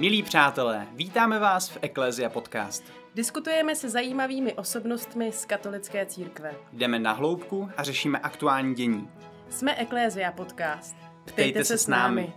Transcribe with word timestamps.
Milí 0.00 0.22
přátelé, 0.22 0.86
vítáme 0.92 1.38
vás 1.38 1.68
v 1.68 1.78
Eklézia 1.82 2.28
Podcast. 2.30 2.84
Diskutujeme 3.14 3.76
se 3.76 3.90
zajímavými 3.90 4.52
osobnostmi 4.52 5.32
z 5.32 5.44
katolické 5.44 6.06
církve. 6.06 6.54
Jdeme 6.72 6.98
na 6.98 7.12
hloubku 7.12 7.70
a 7.76 7.82
řešíme 7.82 8.18
aktuální 8.18 8.74
dění. 8.74 9.08
Jsme 9.50 9.74
Eklézia 9.74 10.32
Podcast. 10.32 10.96
Ptejte 11.24 11.64
se 11.64 11.78
s 11.78 11.86
námi. 11.86 12.32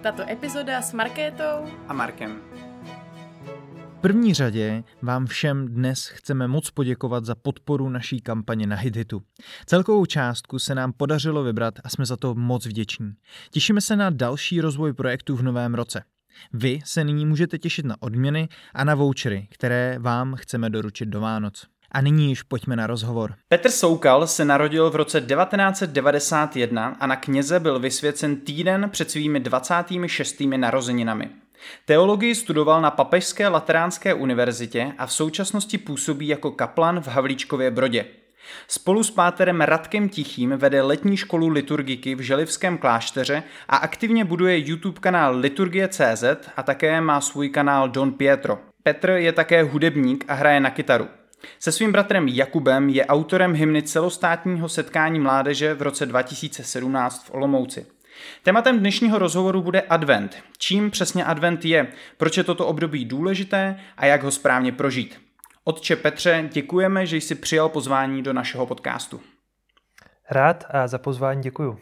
Tato 0.00 0.22
epizoda 0.30 0.82
s 0.82 0.92
Markétou 0.92 1.70
A 1.88 1.92
Markem. 1.92 2.42
V 4.00 4.02
první 4.02 4.34
řadě 4.34 4.84
vám 5.02 5.26
všem 5.26 5.68
dnes 5.68 6.06
chceme 6.06 6.48
moc 6.48 6.70
poděkovat 6.70 7.24
za 7.24 7.34
podporu 7.34 7.88
naší 7.88 8.20
kampaně 8.20 8.66
na 8.66 8.76
HitHitu. 8.76 9.22
Celkovou 9.66 10.06
částku 10.06 10.58
se 10.58 10.74
nám 10.74 10.92
podařilo 10.92 11.42
vybrat 11.42 11.74
a 11.84 11.88
jsme 11.88 12.06
za 12.06 12.16
to 12.16 12.34
moc 12.34 12.66
vděční. 12.66 13.12
Těšíme 13.50 13.80
se 13.80 13.96
na 13.96 14.10
další 14.10 14.60
rozvoj 14.60 14.92
projektu 14.92 15.36
v 15.36 15.42
novém 15.42 15.74
roce. 15.74 16.02
Vy 16.52 16.80
se 16.84 17.04
nyní 17.04 17.26
můžete 17.26 17.58
těšit 17.58 17.86
na 17.86 17.96
odměny 18.00 18.48
a 18.74 18.84
na 18.84 18.94
vouchery, 18.94 19.48
které 19.50 19.96
vám 19.98 20.34
chceme 20.34 20.70
doručit 20.70 21.06
do 21.06 21.20
Vánoc. 21.20 21.66
A 21.92 22.00
nyní 22.00 22.28
již 22.28 22.42
pojďme 22.42 22.76
na 22.76 22.86
rozhovor. 22.86 23.34
Petr 23.48 23.70
Soukal 23.70 24.26
se 24.26 24.44
narodil 24.44 24.90
v 24.90 24.96
roce 24.96 25.20
1991 25.20 26.96
a 27.00 27.06
na 27.06 27.16
kněze 27.16 27.60
byl 27.60 27.78
vysvěcen 27.78 28.36
týden 28.36 28.90
před 28.90 29.10
svými 29.10 29.40
26. 29.40 30.40
narozeninami. 30.40 31.30
Teologii 31.84 32.34
studoval 32.34 32.80
na 32.80 32.90
Papežské 32.90 33.48
lateránské 33.48 34.14
univerzitě 34.14 34.92
a 34.98 35.06
v 35.06 35.12
současnosti 35.12 35.78
působí 35.78 36.28
jako 36.28 36.50
kaplan 36.50 37.00
v 37.00 37.08
Havlíčkově 37.08 37.70
Brodě. 37.70 38.06
Spolu 38.68 39.02
s 39.02 39.10
páterem 39.10 39.60
Radkem 39.60 40.08
Tichým 40.08 40.50
vede 40.50 40.82
letní 40.82 41.16
školu 41.16 41.48
liturgiky 41.48 42.14
v 42.14 42.20
Želivském 42.20 42.78
klášteře 42.78 43.42
a 43.68 43.76
aktivně 43.76 44.24
buduje 44.24 44.68
YouTube 44.68 45.00
kanál 45.00 45.36
Liturgie.cz 45.36 46.24
a 46.56 46.62
také 46.62 47.00
má 47.00 47.20
svůj 47.20 47.48
kanál 47.48 47.88
Don 47.88 48.12
Pietro. 48.12 48.58
Petr 48.82 49.10
je 49.10 49.32
také 49.32 49.62
hudebník 49.62 50.24
a 50.28 50.34
hraje 50.34 50.60
na 50.60 50.70
kytaru. 50.70 51.08
Se 51.58 51.72
svým 51.72 51.92
bratrem 51.92 52.28
Jakubem 52.28 52.88
je 52.88 53.06
autorem 53.06 53.54
hymny 53.54 53.82
celostátního 53.82 54.68
setkání 54.68 55.20
mládeže 55.20 55.74
v 55.74 55.82
roce 55.82 56.06
2017 56.06 57.26
v 57.26 57.34
Olomouci. 57.34 57.86
Tématem 58.42 58.78
dnešního 58.78 59.18
rozhovoru 59.18 59.62
bude 59.62 59.80
advent. 59.80 60.36
Čím 60.58 60.90
přesně 60.90 61.24
advent 61.24 61.64
je, 61.64 61.86
proč 62.16 62.36
je 62.36 62.44
toto 62.44 62.66
období 62.66 63.04
důležité 63.04 63.80
a 63.96 64.06
jak 64.06 64.22
ho 64.22 64.30
správně 64.30 64.72
prožít. 64.72 65.20
Otče 65.64 65.96
Petře, 65.96 66.48
děkujeme, 66.52 67.06
že 67.06 67.16
jsi 67.16 67.34
přijal 67.34 67.68
pozvání 67.68 68.22
do 68.22 68.32
našeho 68.32 68.66
podcastu. 68.66 69.20
Rád 70.30 70.64
a 70.70 70.86
za 70.86 70.98
pozvání 70.98 71.42
děkuju. 71.42 71.78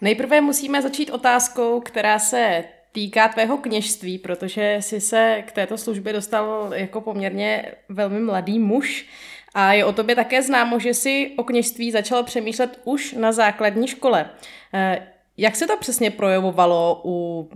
Nejprve 0.00 0.40
musíme 0.40 0.82
začít 0.82 1.10
otázkou, 1.10 1.80
která 1.80 2.18
se 2.18 2.64
týká 2.92 3.28
tvého 3.28 3.58
kněžství, 3.58 4.18
protože 4.18 4.76
jsi 4.80 5.00
se 5.00 5.42
k 5.46 5.52
této 5.52 5.78
službě 5.78 6.12
dostal 6.12 6.70
jako 6.74 7.00
poměrně 7.00 7.74
velmi 7.88 8.20
mladý 8.20 8.58
muž 8.58 9.06
a 9.54 9.72
je 9.72 9.84
o 9.84 9.92
tobě 9.92 10.16
také 10.16 10.42
známo, 10.42 10.78
že 10.78 10.88
jsi 10.88 11.32
o 11.38 11.44
kněžství 11.44 11.90
začal 11.90 12.22
přemýšlet 12.22 12.80
už 12.84 13.12
na 13.12 13.32
základní 13.32 13.88
škole. 13.88 14.30
Eh, 14.74 15.06
jak 15.36 15.56
se 15.56 15.66
to 15.66 15.76
přesně 15.76 16.10
projevovalo 16.10 17.02
u 17.04 17.48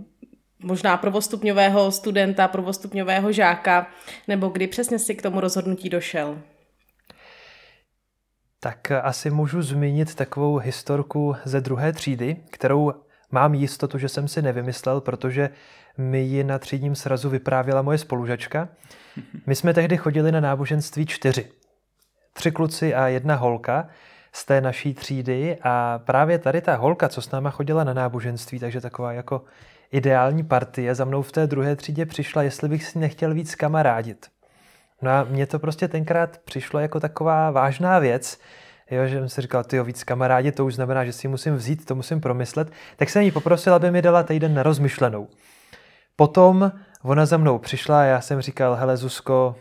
možná 0.63 0.97
prvostupňového 0.97 1.91
studenta, 1.91 2.47
prvostupňového 2.47 3.31
žáka, 3.31 3.87
nebo 4.27 4.47
kdy 4.47 4.67
přesně 4.67 4.99
si 4.99 5.15
k 5.15 5.21
tomu 5.21 5.39
rozhodnutí 5.39 5.89
došel? 5.89 6.39
Tak 8.59 8.91
asi 8.91 9.29
můžu 9.29 9.61
zmínit 9.61 10.15
takovou 10.15 10.57
historku 10.57 11.35
ze 11.43 11.61
druhé 11.61 11.93
třídy, 11.93 12.37
kterou 12.49 12.93
mám 13.31 13.53
jistotu, 13.53 13.97
že 13.97 14.09
jsem 14.09 14.27
si 14.27 14.41
nevymyslel, 14.41 15.01
protože 15.01 15.49
mi 15.97 16.19
ji 16.19 16.43
na 16.43 16.59
třídním 16.59 16.95
srazu 16.95 17.29
vyprávěla 17.29 17.81
moje 17.81 17.97
spolužačka. 17.97 18.69
My 19.45 19.55
jsme 19.55 19.73
tehdy 19.73 19.97
chodili 19.97 20.31
na 20.31 20.39
náboženství 20.39 21.05
čtyři. 21.05 21.51
Tři 22.33 22.51
kluci 22.51 22.95
a 22.95 23.07
jedna 23.07 23.35
holka 23.35 23.87
z 24.31 24.45
té 24.45 24.61
naší 24.61 24.93
třídy 24.93 25.57
a 25.63 25.99
právě 26.05 26.39
tady 26.39 26.61
ta 26.61 26.75
holka, 26.75 27.09
co 27.09 27.21
s 27.21 27.31
náma 27.31 27.49
chodila 27.49 27.83
na 27.83 27.93
náboženství, 27.93 28.59
takže 28.59 28.81
taková 28.81 29.13
jako 29.13 29.41
ideální 29.91 30.43
partie, 30.43 30.95
za 30.95 31.05
mnou 31.05 31.21
v 31.21 31.31
té 31.31 31.47
druhé 31.47 31.75
třídě 31.75 32.05
přišla, 32.05 32.43
jestli 32.43 32.69
bych 32.69 32.85
si 32.85 32.99
nechtěl 32.99 33.33
víc 33.33 33.55
kamarádit. 33.55 34.27
No 35.01 35.11
a 35.11 35.23
mně 35.23 35.45
to 35.45 35.59
prostě 35.59 35.87
tenkrát 35.87 36.37
přišlo 36.37 36.79
jako 36.79 36.99
taková 36.99 37.51
vážná 37.51 37.99
věc, 37.99 38.39
jo, 38.91 39.07
že 39.07 39.19
jsem 39.19 39.29
si 39.29 39.41
říkal, 39.41 39.63
ty 39.63 39.81
víc 39.81 40.03
kamarádi, 40.03 40.51
to 40.51 40.65
už 40.65 40.75
znamená, 40.75 41.05
že 41.05 41.13
si 41.13 41.27
musím 41.27 41.55
vzít, 41.55 41.85
to 41.85 41.95
musím 41.95 42.21
promyslet, 42.21 42.71
tak 42.97 43.09
jsem 43.09 43.21
jí 43.21 43.31
poprosil, 43.31 43.73
aby 43.73 43.91
mi 43.91 44.01
dala 44.01 44.23
týden 44.23 44.53
na 44.53 44.63
rozmyšlenou. 44.63 45.27
Potom 46.15 46.71
ona 47.01 47.25
za 47.25 47.37
mnou 47.37 47.59
přišla 47.59 48.01
a 48.01 48.03
já 48.03 48.21
jsem 48.21 48.41
říkal, 48.41 48.75
hele 48.75 48.97
Zuzko, 48.97 49.55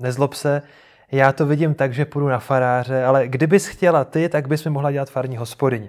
nezlob 0.00 0.34
se, 0.34 0.62
já 1.12 1.32
to 1.32 1.46
vidím 1.46 1.74
tak, 1.74 1.94
že 1.94 2.04
půjdu 2.04 2.28
na 2.28 2.38
faráře, 2.38 3.04
ale 3.04 3.28
kdybys 3.28 3.66
chtěla 3.66 4.04
ty, 4.04 4.28
tak 4.28 4.48
bys 4.48 4.64
mi 4.64 4.70
mohla 4.70 4.92
dělat 4.92 5.10
farní 5.10 5.36
hospodyň. 5.36 5.88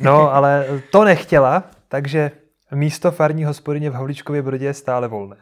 No, 0.00 0.34
ale 0.34 0.66
to 0.90 1.04
nechtěla, 1.04 1.64
takže 1.88 2.30
místo 2.74 3.10
farní 3.10 3.44
hospodyně 3.44 3.90
v 3.90 3.94
Havlíčkově 3.94 4.42
Brodě 4.42 4.66
je 4.66 4.74
stále 4.74 5.08
volné. 5.08 5.36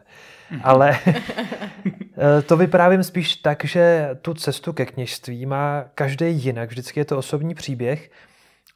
Ale 0.63 0.99
eh, 1.07 2.41
to 2.41 2.57
vyprávím 2.57 3.03
spíš 3.03 3.35
tak, 3.35 3.65
že 3.65 4.09
tu 4.21 4.33
cestu 4.33 4.73
ke 4.73 4.85
kněžství 4.85 5.45
má 5.45 5.85
každý 5.95 6.43
jinak. 6.43 6.69
Vždycky 6.69 6.99
je 6.99 7.05
to 7.05 7.17
osobní 7.17 7.55
příběh. 7.55 8.11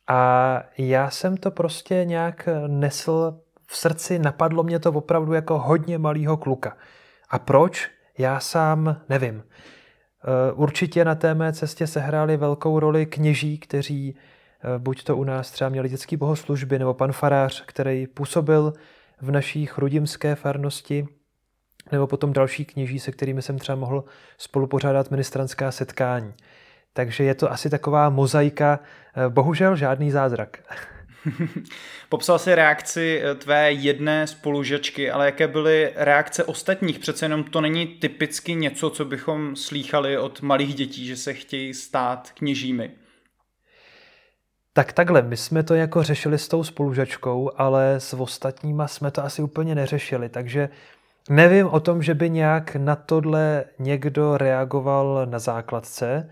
A 0.08 0.64
já 0.78 1.10
jsem 1.10 1.38
to 1.38 1.52
prostě 1.52 2.06
nějak 2.06 2.50
nesl 2.68 3.40
v 3.68 3.78
srdci, 3.78 4.20
napadlo 4.20 4.64
mě 4.64 4.80
to 4.80 4.92
opravdu 4.92 5.34
jako 5.34 5.60
hodně 5.60 5.98
malýho 5.98 6.38
kluka. 6.38 6.78
A 7.30 7.40
proč? 7.40 7.90
Já 8.18 8.40
sám 8.40 9.02
nevím. 9.10 9.44
Eh, 10.24 10.52
určitě 10.54 11.06
na 11.06 11.16
té 11.16 11.36
mé 11.36 11.54
cestě 11.54 11.88
sehráli 11.88 12.38
velkou 12.38 12.80
roli 12.80 13.06
kněží, 13.06 13.58
kteří 13.58 14.16
eh, 14.16 14.80
buď 14.80 15.04
to 15.04 15.18
u 15.18 15.24
nás 15.24 15.52
třeba 15.52 15.70
měli 15.70 15.90
dětský 15.90 16.18
bohoslužby, 16.18 16.80
nebo 16.80 16.94
pan 16.94 17.12
farář, 17.12 17.64
který 17.66 18.08
působil 18.08 18.74
v 19.22 19.32
naší 19.32 19.66
chrudimské 19.66 20.36
farnosti, 20.36 21.08
nebo 21.92 22.08
potom 22.08 22.34
další 22.34 22.66
kněží, 22.66 23.00
se 23.00 23.12
kterými 23.12 23.42
jsem 23.42 23.60
třeba 23.60 23.76
mohl 23.76 24.04
spolu 24.38 24.68
pořádat 24.68 25.12
ministranská 25.12 25.72
setkání. 25.72 26.34
Takže 26.94 27.24
je 27.24 27.36
to 27.36 27.52
asi 27.52 27.70
taková 27.70 28.10
mozaika, 28.10 28.80
eh, 29.16 29.30
bohužel 29.30 29.76
žádný 29.76 30.12
zázrak. 30.12 30.58
Popsal 32.10 32.40
si 32.40 32.56
reakci 32.56 33.22
eh, 33.24 33.36
tvé 33.36 33.72
jedné 33.72 34.28
spolužačky, 34.28 35.12
ale 35.12 35.26
jaké 35.26 35.48
byly 35.48 35.92
reakce 35.96 36.44
ostatních? 36.44 37.00
Přece 37.00 37.26
jenom 37.26 37.44
to 37.44 37.62
není 37.62 37.88
typicky 37.88 38.56
něco, 38.56 38.90
co 38.90 39.06
bychom 39.06 39.56
slýchali 39.56 40.18
od 40.18 40.42
malých 40.42 40.76
dětí, 40.76 41.06
že 41.06 41.18
se 41.18 41.34
chtějí 41.34 41.74
stát 41.74 42.32
kněžími. 42.34 42.92
Tak 44.74 44.94
takhle, 44.94 45.22
my 45.22 45.38
jsme 45.38 45.64
to 45.64 45.76
jako 45.76 46.04
řešili 46.04 46.38
s 46.38 46.48
tou 46.48 46.64
spolužačkou, 46.64 47.52
ale 47.56 47.96
s 48.00 48.14
ostatníma 48.14 48.88
jsme 48.88 49.12
to 49.12 49.24
asi 49.24 49.42
úplně 49.42 49.76
neřešili, 49.76 50.30
takže 50.30 50.70
nevím 51.30 51.68
o 51.68 51.80
tom, 51.80 52.04
že 52.04 52.14
by 52.14 52.30
nějak 52.30 52.76
na 52.76 52.96
tohle 52.96 53.66
někdo 53.80 54.38
reagoval 54.38 55.26
na 55.26 55.40
základce, 55.40 56.30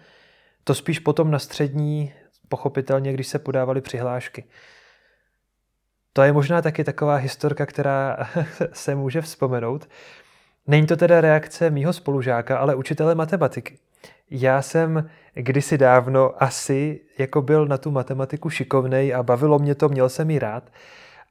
to 0.63 0.75
spíš 0.75 0.99
potom 0.99 1.31
na 1.31 1.39
střední, 1.39 2.13
pochopitelně, 2.49 3.13
když 3.13 3.27
se 3.27 3.39
podávaly 3.39 3.81
přihlášky. 3.81 4.43
To 6.17 6.23
je 6.23 6.33
možná 6.33 6.61
taky 6.61 6.83
taková 6.83 7.15
historka, 7.15 7.65
která 7.65 8.17
se 8.73 8.95
může 8.95 9.21
vzpomenout. 9.21 9.89
Není 10.67 10.87
to 10.87 10.95
teda 10.95 11.21
reakce 11.21 11.69
mýho 11.69 11.93
spolužáka, 11.93 12.57
ale 12.57 12.75
učitele 12.75 13.15
matematiky. 13.15 13.77
Já 14.31 14.61
jsem 14.61 15.09
kdysi 15.33 15.77
dávno 15.77 16.43
asi 16.43 16.99
jako 17.17 17.41
byl 17.41 17.65
na 17.65 17.77
tu 17.77 17.91
matematiku 17.91 18.49
šikovnej 18.49 19.15
a 19.15 19.23
bavilo 19.23 19.59
mě 19.59 19.75
to, 19.75 19.89
měl 19.89 20.09
jsem 20.09 20.29
ji 20.29 20.39
rád. 20.39 20.63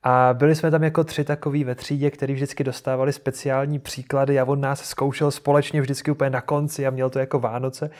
A 0.02 0.30
byli 0.32 0.54
jsme 0.54 0.70
tam 0.70 0.82
jako 0.82 1.04
tři 1.04 1.24
takový 1.24 1.64
ve 1.64 1.74
třídě, 1.74 2.10
který 2.10 2.34
vždycky 2.34 2.64
dostávali 2.64 3.12
speciální 3.12 3.78
příklady 3.78 4.40
a 4.40 4.44
on 4.44 4.60
nás 4.60 4.82
zkoušel 4.82 5.30
společně 5.30 5.80
vždycky 5.80 6.10
úplně 6.10 6.30
na 6.30 6.40
konci 6.40 6.86
a 6.86 6.90
měl 6.90 7.10
to 7.10 7.18
jako 7.18 7.38
Vánoce. 7.40 7.90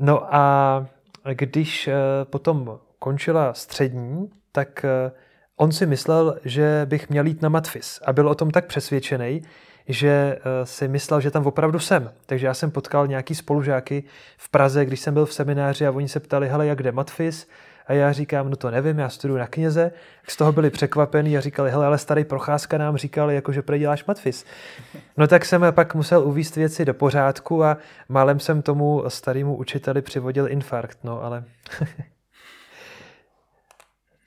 No 0.00 0.34
a 0.34 0.86
když 1.32 1.88
eh, 1.88 1.94
potom 2.24 2.78
končila 2.98 3.54
střední, 3.54 4.30
tak 4.52 4.84
eh, 4.84 5.12
On 5.56 5.72
si 5.72 5.86
myslel, 5.86 6.38
že 6.44 6.82
bych 6.84 7.10
měl 7.10 7.26
jít 7.26 7.42
na 7.42 7.48
matfis 7.48 8.00
a 8.04 8.12
byl 8.12 8.28
o 8.28 8.34
tom 8.34 8.50
tak 8.50 8.66
přesvědčený, 8.66 9.42
že 9.88 10.08
eh, 10.08 10.66
si 10.66 10.88
myslel, 10.88 11.20
že 11.20 11.30
tam 11.30 11.46
opravdu 11.46 11.78
jsem. 11.78 12.12
Takže 12.26 12.46
já 12.46 12.54
jsem 12.54 12.70
potkal 12.70 13.06
nějaký 13.06 13.34
spolužáky 13.34 14.04
v 14.36 14.48
Praze, 14.48 14.84
když 14.84 15.00
jsem 15.00 15.14
byl 15.14 15.26
v 15.26 15.34
semináři 15.34 15.86
a 15.86 15.90
oni 15.90 16.08
se 16.08 16.20
ptali, 16.20 16.48
hele, 16.48 16.66
jak 16.66 16.82
jde 16.82 16.92
matfis? 16.92 17.48
A 17.86 17.92
já 17.92 18.12
říkám, 18.12 18.50
no 18.50 18.56
to 18.56 18.70
nevím, 18.70 18.98
já 18.98 19.08
studuju 19.08 19.38
na 19.38 19.46
kněze. 19.46 19.92
Z 20.28 20.36
toho 20.36 20.52
byli 20.52 20.70
překvapení 20.70 21.36
a 21.36 21.40
říkali, 21.40 21.70
hele, 21.70 21.86
ale 21.86 21.98
starý 21.98 22.24
procházka 22.24 22.78
nám 22.78 22.96
říkal, 22.96 23.30
jako 23.30 23.52
že 23.52 23.62
děláš 23.78 24.04
matfis. 24.04 24.44
No 25.16 25.26
tak 25.26 25.44
jsem 25.44 25.66
pak 25.70 25.94
musel 25.94 26.22
uvíst 26.28 26.56
věci 26.56 26.84
do 26.84 26.94
pořádku 26.94 27.64
a 27.64 27.76
málem 28.08 28.40
jsem 28.40 28.62
tomu 28.62 29.04
starému 29.08 29.56
učiteli 29.56 30.02
přivodil 30.02 30.48
infarkt, 30.48 30.98
no 31.04 31.22
ale 31.22 31.44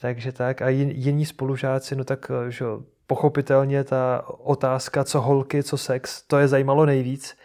Takže 0.01 0.31
tak. 0.31 0.61
A 0.61 0.69
jiní 0.69 1.25
spolužáci, 1.25 1.95
no 1.95 2.03
tak 2.03 2.31
že 2.49 2.65
pochopitelně 3.07 3.83
ta 3.83 4.23
otázka, 4.27 5.03
co 5.03 5.21
holky, 5.21 5.63
co 5.63 5.77
sex, 5.77 6.21
to 6.21 6.37
je 6.37 6.47
zajímalo 6.47 6.85
nejvíc. 6.85 7.37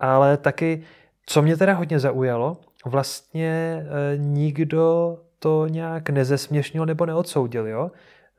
Ale 0.00 0.36
taky, 0.36 0.82
co 1.26 1.42
mě 1.42 1.56
teda 1.56 1.74
hodně 1.74 2.00
zaujalo, 2.00 2.56
vlastně 2.84 3.48
e, 3.48 4.18
nikdo 4.18 5.18
to 5.38 5.66
nějak 5.66 6.10
nezesměšnil 6.10 6.86
nebo 6.86 7.06
neodsoudil. 7.06 7.66
Jo? 7.66 7.90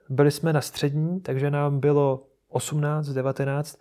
Byli 0.09 0.31
jsme 0.31 0.53
na 0.53 0.61
střední, 0.61 1.21
takže 1.21 1.51
nám 1.51 1.79
bylo 1.79 2.23
18, 2.49 3.07
19 3.07 3.79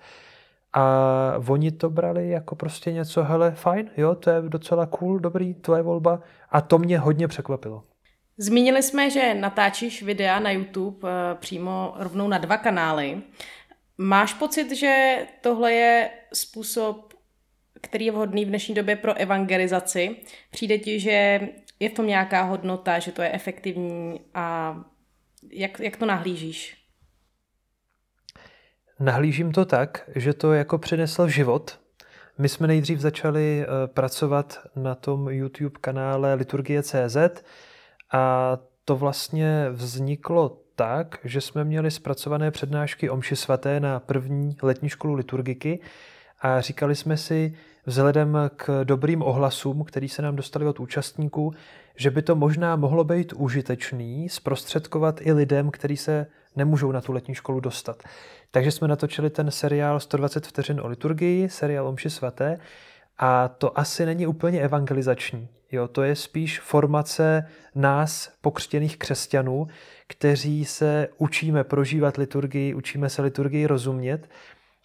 a 0.72 1.34
oni 1.48 1.70
to 1.70 1.90
brali 1.90 2.30
jako 2.30 2.56
prostě 2.56 2.92
něco, 2.92 3.24
hele, 3.24 3.50
fajn, 3.50 3.90
jo, 3.96 4.14
to 4.14 4.30
je 4.30 4.42
docela 4.42 4.86
cool, 4.86 5.18
dobrý, 5.18 5.54
tvoje 5.54 5.82
volba 5.82 6.20
a 6.50 6.60
to 6.60 6.78
mě 6.78 6.98
hodně 6.98 7.28
překvapilo. 7.28 7.82
Zmínili 8.38 8.82
jsme, 8.82 9.10
že 9.10 9.34
natáčíš 9.34 10.02
videa 10.02 10.38
na 10.38 10.50
YouTube 10.50 11.08
eh, 11.08 11.34
přímo 11.34 11.94
rovnou 11.96 12.28
na 12.28 12.38
dva 12.38 12.56
kanály. 12.56 13.22
Máš 13.98 14.34
pocit, 14.34 14.76
že 14.76 15.18
tohle 15.40 15.72
je 15.72 16.10
způsob, 16.32 17.14
který 17.80 18.04
je 18.04 18.12
vhodný 18.12 18.44
v 18.44 18.48
dnešní 18.48 18.74
době 18.74 18.96
pro 18.96 19.14
evangelizaci? 19.14 20.16
Přijde 20.50 20.78
ti, 20.78 21.00
že 21.00 21.40
je 21.80 21.88
v 21.88 21.92
tom 21.92 22.06
nějaká 22.06 22.42
hodnota, 22.42 22.98
že 22.98 23.12
to 23.12 23.22
je 23.22 23.32
efektivní 23.32 24.20
a 24.34 24.76
jak, 25.50 25.80
jak 25.80 25.96
to 25.96 26.06
nahlížíš? 26.06 26.76
Nahlížím 29.00 29.52
to 29.52 29.64
tak, 29.64 30.10
že 30.16 30.34
to 30.34 30.52
jako 30.52 30.78
přinesl 30.78 31.28
život. 31.28 31.80
My 32.38 32.48
jsme 32.48 32.66
nejdřív 32.66 32.98
začali 32.98 33.62
eh, 33.62 33.86
pracovat 33.86 34.58
na 34.76 34.94
tom 34.94 35.28
YouTube 35.28 35.78
kanále 35.80 36.34
Liturgie.cz 36.34 37.16
a 38.14 38.58
to 38.84 38.96
vlastně 38.96 39.66
vzniklo 39.70 40.58
tak, 40.76 41.18
že 41.24 41.40
jsme 41.40 41.64
měli 41.64 41.90
zpracované 41.90 42.50
přednášky 42.50 43.10
o 43.10 43.16
mši 43.16 43.36
svaté 43.36 43.80
na 43.80 44.00
první 44.00 44.56
letní 44.62 44.88
školu 44.88 45.14
liturgiky 45.14 45.80
a 46.40 46.60
říkali 46.60 46.96
jsme 46.96 47.16
si, 47.16 47.54
vzhledem 47.86 48.38
k 48.56 48.84
dobrým 48.84 49.22
ohlasům, 49.22 49.84
který 49.84 50.08
se 50.08 50.22
nám 50.22 50.36
dostali 50.36 50.66
od 50.66 50.80
účastníků, 50.80 51.54
že 51.96 52.10
by 52.10 52.22
to 52.22 52.36
možná 52.36 52.76
mohlo 52.76 53.04
být 53.04 53.32
užitečný 53.32 54.28
zprostředkovat 54.28 55.20
i 55.20 55.32
lidem, 55.32 55.70
kteří 55.70 55.96
se 55.96 56.26
nemůžou 56.56 56.92
na 56.92 57.00
tu 57.00 57.12
letní 57.12 57.34
školu 57.34 57.60
dostat. 57.60 58.02
Takže 58.50 58.70
jsme 58.70 58.88
natočili 58.88 59.30
ten 59.30 59.50
seriál 59.50 60.00
120 60.00 60.46
vteřin 60.46 60.80
o 60.80 60.88
liturgii, 60.88 61.48
seriál 61.48 61.88
o 61.88 61.92
mši 61.92 62.10
svaté, 62.10 62.58
a 63.18 63.48
to 63.48 63.78
asi 63.78 64.06
není 64.06 64.26
úplně 64.26 64.60
evangelizační. 64.60 65.48
Jo, 65.74 65.88
to 65.88 66.02
je 66.02 66.16
spíš 66.16 66.60
formace 66.60 67.46
nás, 67.74 68.32
pokřtěných 68.40 68.96
křesťanů, 68.96 69.66
kteří 70.08 70.64
se 70.64 71.08
učíme 71.18 71.64
prožívat 71.64 72.16
liturgii, 72.16 72.74
učíme 72.74 73.08
se 73.08 73.22
liturgii 73.22 73.66
rozumět. 73.66 74.28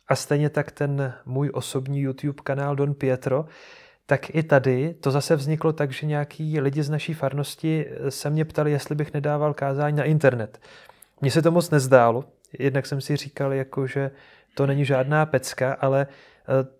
A 0.07 0.15
stejně 0.15 0.49
tak 0.49 0.71
ten 0.71 1.13
můj 1.25 1.51
osobní 1.53 2.01
YouTube 2.01 2.41
kanál 2.43 2.75
Don 2.75 2.93
Pietro, 2.93 3.45
tak 4.05 4.35
i 4.35 4.43
tady 4.43 4.93
to 4.93 5.11
zase 5.11 5.35
vzniklo 5.35 5.73
tak, 5.73 5.91
že 5.91 6.07
nějaký 6.07 6.59
lidi 6.59 6.83
z 6.83 6.89
naší 6.89 7.13
farnosti 7.13 7.85
se 8.09 8.29
mě 8.29 8.45
ptali, 8.45 8.71
jestli 8.71 8.95
bych 8.95 9.13
nedával 9.13 9.53
kázání 9.53 9.97
na 9.97 10.03
internet. 10.03 10.59
Mně 11.21 11.31
se 11.31 11.41
to 11.41 11.51
moc 11.51 11.69
nezdálo, 11.69 12.25
jednak 12.59 12.85
jsem 12.85 13.01
si 13.01 13.15
říkal, 13.15 13.53
jako, 13.53 13.87
že 13.87 14.11
to 14.55 14.67
není 14.67 14.85
žádná 14.85 15.25
pecka, 15.25 15.73
ale 15.73 16.07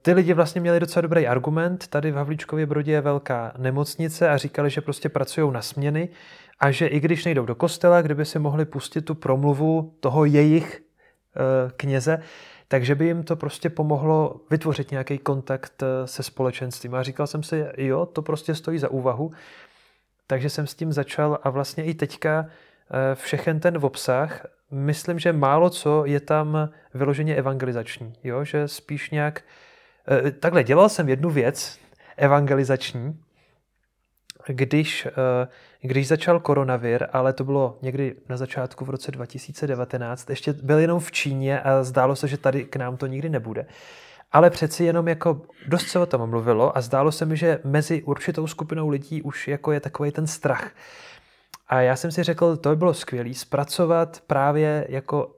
ty 0.02 0.14
lidi 0.14 0.34
vlastně 0.34 0.62
měli 0.62 0.80
docela 0.80 1.02
dobrý 1.02 1.28
argument. 1.28 1.88
Tady 1.88 2.12
v 2.12 2.16
Havlíčkově 2.16 2.66
Brodě 2.66 2.92
je 2.92 3.02
velká 3.02 3.54
nemocnice 3.58 4.30
a 4.30 4.38
říkali, 4.38 4.70
že 4.70 4.82
prostě 4.82 5.10
pracují 5.10 5.54
na 5.54 5.62
směny 5.62 6.10
a 6.60 6.72
že 6.72 6.88
i 6.88 7.00
když 7.00 7.26
nejdou 7.26 7.46
do 7.46 7.56
kostela, 7.56 8.02
kdyby 8.02 8.26
si 8.26 8.40
mohli 8.40 8.66
pustit 8.66 9.02
tu 9.02 9.16
promluvu 9.16 9.94
toho 10.00 10.26
jejich 10.26 10.82
eh, 10.82 11.72
kněze, 11.78 12.24
takže 12.68 12.96
by 12.96 13.06
jim 13.06 13.24
to 13.24 13.36
prostě 13.36 13.70
pomohlo 13.70 14.42
vytvořit 14.52 14.92
nějaký 14.92 15.18
kontakt 15.18 15.84
eh, 15.84 16.08
se 16.08 16.24
společenstvím. 16.24 16.96
A 16.96 17.04
říkal 17.04 17.28
jsem 17.28 17.44
si, 17.44 17.66
jo, 17.78 18.06
to 18.06 18.22
prostě 18.22 18.56
stojí 18.56 18.80
za 18.80 18.90
úvahu. 18.90 19.32
Takže 20.28 20.50
jsem 20.50 20.68
s 20.68 20.76
tím 20.76 20.94
začal 20.94 21.40
a 21.44 21.50
vlastně 21.50 21.84
i 21.84 21.94
teďka 21.94 22.46
všechen 23.16 23.60
ten 23.60 23.78
obsah 23.82 24.46
myslím, 24.72 25.20
že 25.20 25.34
málo 25.34 25.70
co 25.70 26.06
je 26.06 26.20
tam 26.20 26.70
vyloženě 26.94 27.36
evangelizační. 27.36 28.14
Jo? 28.24 28.44
Že 28.44 28.68
spíš 28.68 29.10
nějak... 29.10 29.42
Eh, 30.28 30.32
takhle, 30.32 30.64
dělal 30.64 30.90
jsem 30.90 31.10
jednu 31.10 31.30
věc 31.30 31.80
evangelizační, 32.18 33.20
když, 34.48 35.06
eh, 35.06 35.48
když 35.82 36.08
začal 36.08 36.40
koronavir, 36.40 37.08
ale 37.14 37.34
to 37.34 37.44
bylo 37.44 37.78
někdy 37.82 38.16
na 38.30 38.38
začátku 38.38 38.86
v 38.86 38.90
roce 38.90 39.12
2019, 39.12 40.30
ještě 40.30 40.54
byl 40.54 40.80
jenom 40.80 41.00
v 41.00 41.12
Číně 41.12 41.62
a 41.62 41.84
zdálo 41.84 42.16
se, 42.16 42.28
že 42.28 42.38
tady 42.38 42.66
k 42.66 42.76
nám 42.76 42.98
to 42.98 43.08
nikdy 43.08 43.30
nebude. 43.30 43.66
Ale 44.32 44.50
přeci 44.50 44.84
jenom 44.84 45.08
jako 45.08 45.42
dost 45.68 45.88
se 45.88 46.00
o 46.00 46.06
tom 46.06 46.30
mluvilo 46.30 46.78
a 46.78 46.82
zdálo 46.82 47.12
se 47.12 47.26
mi, 47.26 47.38
že 47.38 47.60
mezi 47.64 48.04
určitou 48.04 48.48
skupinou 48.48 48.90
lidí 48.90 49.22
už 49.22 49.48
jako 49.48 49.72
je 49.72 49.80
takový 49.80 50.12
ten 50.12 50.28
strach. 50.28 50.72
A 51.70 51.82
já 51.82 51.96
jsem 51.96 52.12
si 52.12 52.24
řekl, 52.24 52.58
to 52.58 52.70
by 52.70 52.76
bylo 52.76 52.94
skvělé 52.94 53.34
zpracovat 53.34 54.24
právě 54.28 54.86
jako 54.90 55.36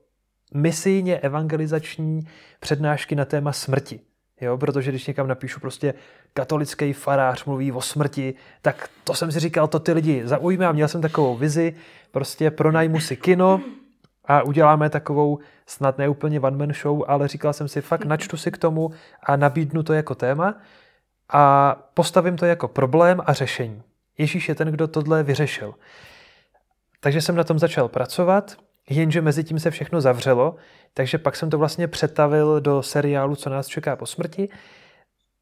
misijně 0.54 1.20
evangelizační 1.20 2.28
přednášky 2.60 3.16
na 3.16 3.26
téma 3.26 3.52
smrti. 3.52 4.00
Jo, 4.42 4.58
protože 4.58 4.92
když 4.92 5.08
někam 5.08 5.28
napíšu 5.28 5.60
prostě 5.60 5.94
katolický 6.34 6.94
farář 6.94 7.46
mluví 7.46 7.72
o 7.72 7.82
smrti, 7.82 8.34
tak 8.62 8.90
to 9.04 9.14
jsem 9.14 9.32
si 9.32 9.40
říkal, 9.40 9.68
to 9.68 9.80
ty 9.80 9.94
lidi 9.94 10.22
zaujme 10.28 10.68
a 10.68 10.72
měl 10.72 10.88
jsem 10.88 11.02
takovou 11.02 11.38
vizi, 11.38 11.76
prostě 12.12 12.52
pronajmu 12.52 13.00
si 13.00 13.18
kino 13.18 13.62
a 14.26 14.42
uděláme 14.42 14.90
takovou 14.90 15.40
snad 15.66 15.98
ne 15.98 16.10
úplně 16.10 16.40
one 16.40 16.58
man 16.58 16.74
show, 16.74 17.04
ale 17.08 17.28
říkal 17.28 17.54
jsem 17.54 17.68
si, 17.68 17.82
fakt 17.82 18.06
načtu 18.06 18.38
si 18.38 18.52
k 18.52 18.58
tomu 18.58 18.92
a 19.24 19.36
nabídnu 19.36 19.84
to 19.84 19.94
jako 19.94 20.16
téma 20.16 20.56
a 21.30 21.76
postavím 21.94 22.38
to 22.38 22.46
jako 22.46 22.68
problém 22.68 23.22
a 23.26 23.34
řešení. 23.34 23.84
Ježíš 24.18 24.50
je 24.50 24.56
ten, 24.56 24.68
kdo 24.68 24.88
tohle 24.88 25.24
vyřešil. 25.24 25.74
Takže 27.04 27.22
jsem 27.22 27.36
na 27.36 27.44
tom 27.44 27.60
začal 27.60 27.88
pracovat, 27.88 28.58
jenže 28.90 29.22
mezi 29.22 29.44
tím 29.44 29.60
se 29.60 29.72
všechno 29.72 30.02
zavřelo, 30.02 30.56
takže 30.94 31.18
pak 31.18 31.36
jsem 31.36 31.50
to 31.50 31.58
vlastně 31.58 31.88
přetavil 31.88 32.62
do 32.62 32.84
seriálu 32.84 33.36
Co 33.36 33.50
nás 33.50 33.68
čeká 33.68 33.96
po 33.96 34.06
smrti. 34.06 34.50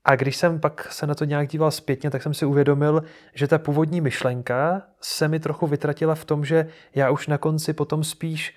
A 0.05 0.15
když 0.15 0.35
jsem 0.35 0.59
pak 0.59 0.91
se 0.91 1.07
na 1.07 1.15
to 1.15 1.25
nějak 1.25 1.47
díval 1.47 1.71
zpětně, 1.71 2.09
tak 2.09 2.23
jsem 2.23 2.33
si 2.33 2.45
uvědomil, 2.45 3.03
že 3.33 3.47
ta 3.47 3.57
původní 3.57 4.01
myšlenka 4.01 4.81
se 5.01 5.27
mi 5.27 5.39
trochu 5.39 5.67
vytratila 5.67 6.15
v 6.15 6.25
tom, 6.25 6.45
že 6.45 6.67
já 6.95 7.09
už 7.09 7.27
na 7.27 7.37
konci 7.37 7.73
potom 7.73 8.03
spíš 8.03 8.55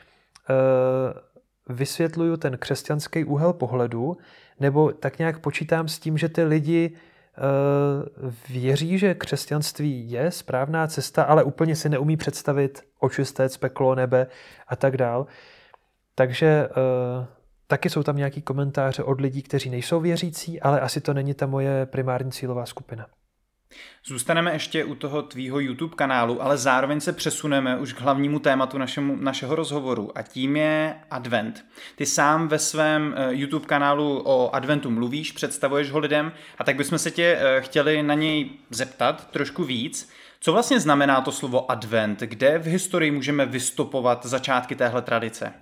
uh, 0.51 1.77
vysvětluju 1.77 2.37
ten 2.37 2.59
křesťanský 2.59 3.25
úhel 3.25 3.53
pohledu, 3.53 4.17
nebo 4.61 4.93
tak 4.93 5.19
nějak 5.19 5.39
počítám 5.39 5.89
s 5.89 5.99
tím, 5.99 6.19
že 6.19 6.29
ty 6.29 6.45
lidi 6.45 6.97
věří, 8.49 8.99
že 8.99 9.15
křesťanství 9.15 10.11
je 10.11 10.31
správná 10.31 10.87
cesta, 10.87 11.23
ale 11.23 11.45
úplně 11.45 11.77
si 11.77 11.89
neumí 11.89 12.17
představit 12.17 12.83
očistec, 12.99 13.57
peklo, 13.57 13.95
nebe 13.95 14.27
a 14.69 14.77
tak 14.77 14.97
dál. 14.97 15.27
Takže 16.15 16.47
eh, 16.47 17.27
taky 17.67 17.91
jsou 17.91 18.03
tam 18.03 18.17
nějaký 18.17 18.43
komentáře 18.43 19.03
od 19.03 19.21
lidí, 19.21 19.43
kteří 19.43 19.71
nejsou 19.71 20.01
věřící, 20.01 20.61
ale 20.61 20.81
asi 20.81 21.01
to 21.01 21.15
není 21.15 21.35
ta 21.35 21.47
moje 21.47 21.87
primární 21.87 22.33
cílová 22.33 22.67
skupina. 22.67 23.07
Zůstaneme 24.05 24.53
ještě 24.53 24.85
u 24.85 24.95
toho 24.95 25.23
tvýho 25.23 25.61
YouTube 25.61 25.97
kanálu, 25.97 26.43
ale 26.43 26.59
zároveň 26.59 27.01
se 27.01 27.13
přesuneme 27.13 27.77
už 27.77 27.93
k 27.93 28.01
hlavnímu 28.01 28.39
tématu 28.39 28.79
našemu, 28.79 29.17
našeho 29.17 29.55
rozhovoru 29.55 30.19
a 30.19 30.23
tím 30.23 30.57
je 30.57 30.95
Advent. 31.11 31.65
Ty 31.97 32.07
sám 32.07 32.49
ve 32.49 32.59
svém 32.59 33.15
eh, 33.17 33.29
YouTube 33.31 33.67
kanálu 33.67 34.23
o 34.25 34.55
Adventu 34.55 34.91
mluvíš, 34.91 35.33
představuješ 35.33 35.91
ho 35.91 35.99
lidem 35.99 36.33
a 36.59 36.65
tak 36.65 36.77
bychom 36.77 36.99
se 36.99 37.11
tě 37.11 37.39
eh, 37.41 37.61
chtěli 37.61 38.03
na 38.03 38.15
něj 38.15 38.51
zeptat 38.71 39.31
trošku 39.31 39.65
víc. 39.65 40.11
Co 40.41 40.53
vlastně 40.53 40.81
znamená 40.81 41.21
to 41.21 41.33
slovo 41.33 41.71
Advent? 41.71 42.21
Kde 42.21 42.59
v 42.59 42.67
historii 42.67 43.11
můžeme 43.11 43.47
vystupovat 43.47 44.27
začátky 44.27 44.75
téhle 44.75 45.03
tradice? 45.03 45.53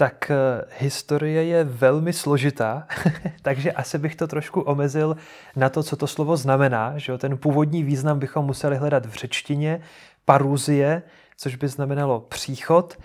Tak 0.00 0.30
eh, 0.30 0.64
historie 0.78 1.44
je 1.44 1.64
velmi 1.64 2.12
složitá, 2.12 2.86
takže 3.42 3.72
asi 3.72 3.98
bych 3.98 4.16
to 4.16 4.26
trošku 4.26 4.60
omezil 4.60 5.16
na 5.56 5.68
to, 5.68 5.82
co 5.82 5.96
to 5.96 6.06
slovo 6.06 6.36
znamená. 6.36 6.98
Že 6.98 7.18
Ten 7.18 7.38
původní 7.38 7.84
význam 7.84 8.18
bychom 8.18 8.44
museli 8.44 8.76
hledat 8.76 9.06
v 9.06 9.14
řečtině, 9.14 9.80
paruzie, 10.24 11.02
což 11.36 11.56
by 11.56 11.68
znamenalo 11.68 12.20
příchod. 12.20 12.98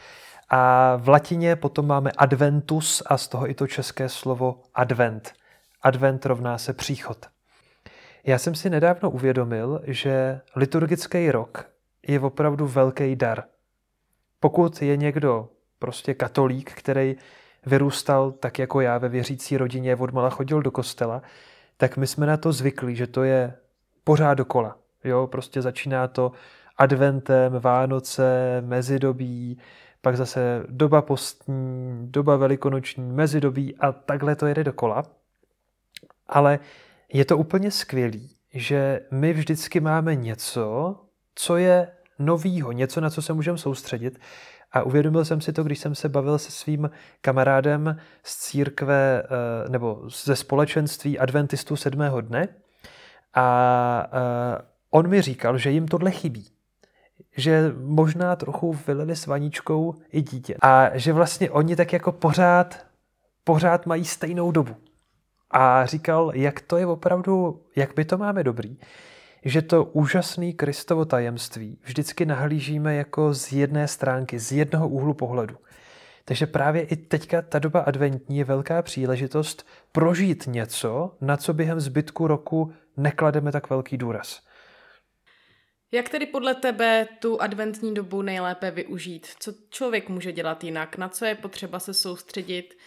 A 0.49 0.95
v 0.95 1.09
latině 1.09 1.55
potom 1.55 1.87
máme 1.87 2.11
adventus 2.17 3.03
a 3.05 3.17
z 3.17 3.27
toho 3.27 3.49
i 3.49 3.53
to 3.53 3.67
české 3.67 4.09
slovo 4.09 4.63
advent. 4.73 5.33
Advent 5.81 6.25
rovná 6.25 6.57
se 6.57 6.73
příchod. 6.73 7.25
Já 8.23 8.37
jsem 8.37 8.55
si 8.55 8.69
nedávno 8.69 9.09
uvědomil, 9.09 9.81
že 9.83 10.41
liturgický 10.55 11.31
rok 11.31 11.67
je 12.07 12.19
opravdu 12.19 12.67
velký 12.67 13.15
dar. 13.15 13.43
Pokud 14.39 14.81
je 14.81 14.97
někdo 14.97 15.49
prostě 15.79 16.13
katolík, 16.13 16.73
který 16.73 17.15
vyrůstal 17.65 18.31
tak 18.31 18.59
jako 18.59 18.81
já 18.81 18.97
ve 18.97 19.09
věřící 19.09 19.57
rodině, 19.57 19.95
odmala 19.95 20.29
chodil 20.29 20.61
do 20.61 20.71
kostela, 20.71 21.21
tak 21.77 21.97
my 21.97 22.07
jsme 22.07 22.25
na 22.25 22.37
to 22.37 22.51
zvyklí, 22.51 22.95
že 22.95 23.07
to 23.07 23.23
je 23.23 23.53
pořád 24.03 24.33
dokola. 24.33 24.77
Jo, 25.03 25.27
prostě 25.27 25.61
začíná 25.61 26.07
to 26.07 26.31
adventem, 26.77 27.59
Vánoce, 27.59 28.61
mezidobí, 28.65 29.57
pak 30.01 30.17
zase 30.17 30.63
doba 30.69 31.01
postní, 31.01 32.07
doba 32.11 32.35
velikonoční, 32.35 33.11
mezidobí 33.11 33.75
a 33.77 33.91
takhle 33.91 34.35
to 34.35 34.47
jede 34.47 34.63
dokola. 34.63 35.03
Ale 36.27 36.59
je 37.13 37.25
to 37.25 37.37
úplně 37.37 37.71
skvělý, 37.71 38.35
že 38.53 38.99
my 39.11 39.33
vždycky 39.33 39.79
máme 39.79 40.15
něco, 40.15 40.95
co 41.35 41.57
je 41.57 41.87
novýho, 42.19 42.71
něco, 42.71 43.01
na 43.01 43.09
co 43.09 43.21
se 43.21 43.33
můžeme 43.33 43.57
soustředit. 43.57 44.19
A 44.75 44.83
uvědomil 44.83 45.25
jsem 45.25 45.41
si 45.41 45.53
to, 45.53 45.63
když 45.63 45.79
jsem 45.79 45.95
se 45.95 46.09
bavil 46.09 46.39
se 46.39 46.51
svým 46.51 46.89
kamarádem 47.21 47.97
z 48.23 48.37
církve 48.37 49.23
eh, 49.23 49.69
nebo 49.69 50.01
ze 50.25 50.35
společenství 50.35 51.19
adventistů 51.19 51.75
sedmého 51.75 52.21
dne 52.21 52.47
a 53.33 54.07
eh, 54.07 54.61
on 54.91 55.07
mi 55.07 55.21
říkal, 55.21 55.57
že 55.57 55.71
jim 55.71 55.87
tohle 55.87 56.11
chybí. 56.11 56.47
Že 57.37 57.73
možná 57.77 58.35
trochu 58.35 58.77
vylili 58.87 59.15
s 59.15 59.27
vaničkou 59.27 59.95
i 60.11 60.21
dítě. 60.21 60.55
A 60.61 60.97
že 60.97 61.13
vlastně 61.13 61.51
oni 61.51 61.75
tak 61.75 61.93
jako 61.93 62.11
pořád, 62.11 62.85
pořád 63.43 63.85
mají 63.85 64.05
stejnou 64.05 64.51
dobu. 64.51 64.75
A 65.51 65.85
říkal, 65.85 66.31
jak 66.35 66.59
to 66.61 66.77
je 66.77 66.85
opravdu, 66.85 67.61
jak 67.75 67.97
my 67.97 68.05
to 68.05 68.17
máme 68.17 68.43
dobrý, 68.43 68.77
že 69.45 69.61
to 69.61 69.83
úžasné 69.83 70.53
Kristovo 70.53 71.05
tajemství 71.05 71.79
vždycky 71.83 72.25
nahlížíme 72.25 72.95
jako 72.95 73.33
z 73.33 73.51
jedné 73.51 73.87
stránky, 73.87 74.39
z 74.39 74.51
jednoho 74.51 74.89
úhlu 74.89 75.13
pohledu. 75.13 75.57
Takže 76.25 76.47
právě 76.47 76.83
i 76.83 76.95
teďka 76.95 77.41
ta 77.41 77.59
doba 77.59 77.79
adventní 77.79 78.37
je 78.37 78.43
velká 78.43 78.81
příležitost 78.81 79.67
prožít 79.91 80.47
něco, 80.47 81.17
na 81.21 81.37
co 81.37 81.53
během 81.53 81.79
zbytku 81.79 82.27
roku 82.27 82.73
neklademe 82.97 83.51
tak 83.51 83.69
velký 83.69 83.97
důraz. 83.97 84.41
Jak 85.91 86.09
tedy 86.09 86.25
podle 86.25 86.55
tebe 86.55 87.07
tu 87.19 87.41
adventní 87.41 87.93
dobu 87.93 88.21
nejlépe 88.21 88.71
využít? 88.71 89.27
Co 89.39 89.53
člověk 89.69 90.09
může 90.09 90.31
dělat 90.31 90.63
jinak? 90.63 90.97
Na 90.97 91.09
co 91.09 91.25
je 91.25 91.35
potřeba 91.35 91.79
se 91.79 91.93
soustředit? 91.93 92.77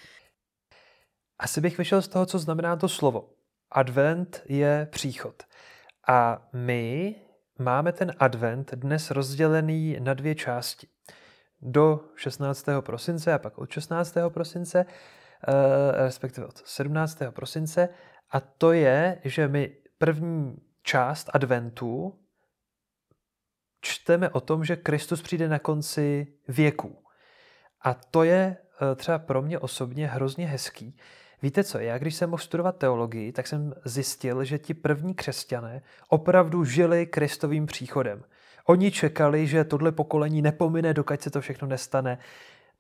Asi 1.39 1.61
bych 1.61 1.79
vyšel 1.79 2.03
z 2.03 2.09
toho, 2.09 2.27
co 2.27 2.39
znamená 2.39 2.77
to 2.77 2.89
slovo. 2.89 3.31
Advent 3.71 4.43
je 4.49 4.89
příchod. 4.91 5.43
A 6.09 6.49
my 6.53 7.15
máme 7.59 7.93
ten 7.93 8.13
advent 8.19 8.75
dnes 8.75 9.11
rozdělený 9.11 9.97
na 10.01 10.15
dvě 10.15 10.35
části. 10.35 10.89
Do 11.61 12.01
16. 12.17 12.67
prosince 12.81 13.33
a 13.33 13.39
pak 13.39 13.59
od 13.59 13.71
16. 13.71 14.31
prosince, 14.31 14.87
eh, 14.87 16.05
respektive 16.05 16.47
od 16.47 16.63
17. 16.67 17.31
prosince. 17.31 17.89
A 18.31 18.41
to 18.41 18.73
je, 18.73 19.21
že 19.25 19.49
my 19.49 19.77
první 19.99 20.57
část 20.83 21.31
adventu 21.35 22.19
čteme 23.81 24.31
o 24.31 24.41
tom, 24.41 24.65
že 24.65 24.77
Kristus 24.77 25.23
přijde 25.23 25.49
na 25.49 25.59
konci 25.59 26.27
věků. 26.49 27.05
A 27.81 27.95
to 27.95 28.23
je 28.23 28.57
eh, 28.93 28.95
třeba 28.95 29.19
pro 29.19 29.43
mě 29.43 29.59
osobně 29.59 30.07
hrozně 30.07 30.47
hezký, 30.47 30.97
Víte 31.43 31.65
co, 31.65 31.79
já 31.79 31.99
když 31.99 32.15
jsem 32.15 32.31
mohl 32.31 32.43
studovat 32.43 32.77
teologii, 32.77 33.33
tak 33.33 33.47
jsem 33.47 33.75
zjistil, 33.85 34.45
že 34.45 34.59
ti 34.59 34.75
první 34.75 35.15
křesťané 35.15 35.83
opravdu 36.09 36.65
žili 36.65 37.07
Kristovým 37.07 37.67
příchodem. 37.67 38.25
Oni 38.65 38.91
čekali, 38.91 39.47
že 39.47 39.65
tohle 39.65 39.93
pokolení 39.93 40.43
nepomine, 40.43 40.95
dokud 40.95 41.23
se 41.23 41.31
to 41.31 41.41
všechno 41.41 41.69
nestane. 41.69 42.19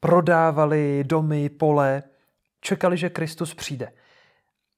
Prodávali 0.01 1.05
domy, 1.07 1.49
pole, 1.49 2.03
čekali, 2.61 2.97
že 2.97 3.11
Kristus 3.11 3.55
přijde. 3.55 3.93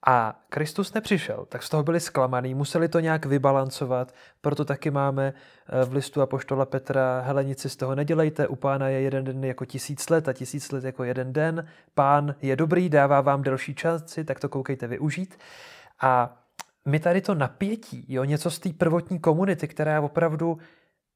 A 0.06 0.40
Kristus 0.48 0.94
nepřišel, 0.94 1.46
tak 1.48 1.62
z 1.62 1.68
toho 1.68 1.82
byli 1.82 2.00
zklamaný, 2.00 2.54
museli 2.54 2.88
to 2.88 3.00
nějak 3.00 3.26
vybalancovat, 3.26 4.14
proto 4.40 4.64
taky 4.64 4.90
máme 4.90 5.32
eh, 5.34 5.84
v 5.84 5.92
listu 5.92 6.22
Apoštola 6.22 6.64
Petra, 6.64 7.20
helenici 7.20 7.68
z 7.68 7.76
toho 7.76 7.94
nedělejte, 7.94 8.48
u 8.48 8.56
pána 8.56 8.88
je 8.88 9.00
jeden 9.00 9.24
den 9.24 9.44
jako 9.44 9.64
tisíc 9.64 10.08
let 10.08 10.28
a 10.28 10.32
tisíc 10.32 10.72
let 10.72 10.84
jako 10.84 11.04
jeden 11.04 11.32
den, 11.32 11.66
pán 11.94 12.34
je 12.42 12.56
dobrý, 12.56 12.88
dává 12.88 13.20
vám 13.20 13.42
delší 13.42 13.74
časy, 13.74 14.24
tak 14.24 14.40
to 14.40 14.48
koukejte 14.48 14.86
využít. 14.86 15.38
A 16.00 16.36
my 16.84 17.00
tady 17.00 17.20
to 17.20 17.34
napětí, 17.34 18.04
jo, 18.08 18.24
něco 18.24 18.50
z 18.50 18.58
té 18.58 18.72
prvotní 18.72 19.18
komunity, 19.18 19.68
která 19.68 20.00
opravdu 20.00 20.58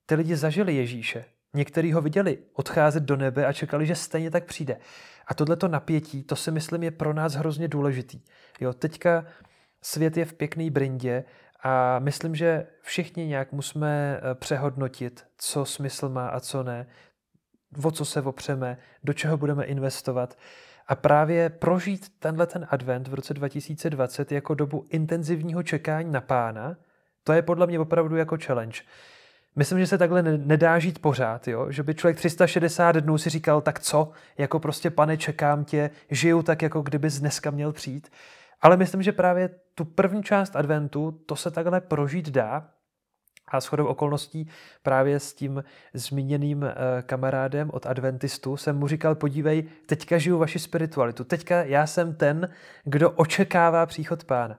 ty 0.07 0.15
lidi 0.15 0.37
zažili 0.37 0.75
Ježíše, 0.75 1.25
Někteří 1.55 1.93
ho 1.93 2.01
viděli 2.01 2.39
odcházet 2.53 3.03
do 3.03 3.17
nebe 3.17 3.47
a 3.47 3.53
čekali, 3.53 3.87
že 3.87 3.95
stejně 3.95 4.31
tak 4.31 4.45
přijde. 4.45 4.77
A 5.27 5.35
tohleto 5.35 5.69
napětí, 5.69 6.23
to 6.23 6.37
si 6.37 6.51
myslím, 6.51 6.83
je 6.83 6.91
pro 6.91 7.13
nás 7.13 7.35
hrozně 7.35 7.69
důležitý. 7.69 8.21
Jo, 8.61 8.73
teďka 8.73 9.25
svět 9.83 10.17
je 10.17 10.25
v 10.25 10.33
pěkný 10.33 10.71
brindě 10.71 11.25
a 11.63 11.99
myslím, 11.99 12.35
že 12.35 12.67
všichni 12.81 13.27
nějak 13.27 13.53
musíme 13.53 14.21
eh, 14.23 14.35
přehodnotit, 14.35 15.27
co 15.39 15.65
smysl 15.65 16.09
má 16.09 16.29
a 16.29 16.41
co 16.41 16.63
ne, 16.63 16.87
o 17.85 17.91
co 17.91 18.05
se 18.05 18.23
opřeme, 18.23 18.79
do 19.05 19.13
čeho 19.13 19.37
budeme 19.37 19.65
investovat. 19.65 20.39
A 20.87 20.95
právě 20.95 21.51
prožít 21.51 22.19
tenhle 22.19 22.47
ten 22.47 22.67
advent 22.71 23.09
v 23.09 23.15
roce 23.15 23.35
2020 23.35 24.33
jako 24.33 24.55
dobu 24.55 24.87
intenzivního 24.91 25.63
čekání 25.63 26.13
na 26.13 26.21
pána, 26.21 26.77
to 27.25 27.33
je 27.33 27.43
podle 27.43 27.67
mě 27.67 27.81
opravdu 27.81 28.17
jako 28.17 28.37
challenge. 28.45 28.81
Myslím, 29.57 29.79
že 29.79 29.87
se 29.87 29.99
takhle 29.99 30.23
nedá 30.23 30.79
žít 30.79 30.99
pořád, 30.99 31.49
jo? 31.49 31.71
že 31.71 31.83
by 31.83 31.95
člověk 31.95 32.17
360 32.17 32.93
dnů 32.97 33.19
si 33.19 33.31
říkal, 33.31 33.61
tak 33.61 33.81
co, 33.81 34.11
jako 34.39 34.61
prostě 34.61 34.91
pane, 34.91 35.17
čekám 35.17 35.65
tě, 35.65 35.91
žiju 36.11 36.43
tak, 36.43 36.63
jako 36.63 36.83
kdyby 36.83 37.09
dneska 37.19 37.51
měl 37.51 37.73
přijít. 37.73 38.13
Ale 38.61 38.77
myslím, 38.77 39.03
že 39.03 39.13
právě 39.13 39.51
tu 39.75 39.85
první 39.85 40.23
část 40.23 40.57
adventu, 40.57 41.21
to 41.27 41.37
se 41.37 41.51
takhle 41.51 41.81
prožít 41.81 42.31
dá, 42.31 42.71
a 43.49 43.61
shodou 43.61 43.87
okolností 43.87 44.49
právě 44.83 45.21
s 45.21 45.35
tím 45.35 45.65
zmíněným 45.95 46.65
eh, 46.65 46.75
kamarádem 47.03 47.71
od 47.73 47.87
adventistů 47.87 48.57
jsem 48.57 48.79
mu 48.79 48.89
říkal, 48.89 49.15
podívej, 49.15 49.63
teďka 49.87 50.19
žiju 50.19 50.39
vaši 50.39 50.59
spiritualitu, 50.59 51.25
teďka 51.25 51.65
já 51.65 51.87
jsem 51.87 52.15
ten, 52.15 52.49
kdo 52.85 53.11
očekává 53.11 53.87
příchod 53.87 54.25
pána. 54.25 54.59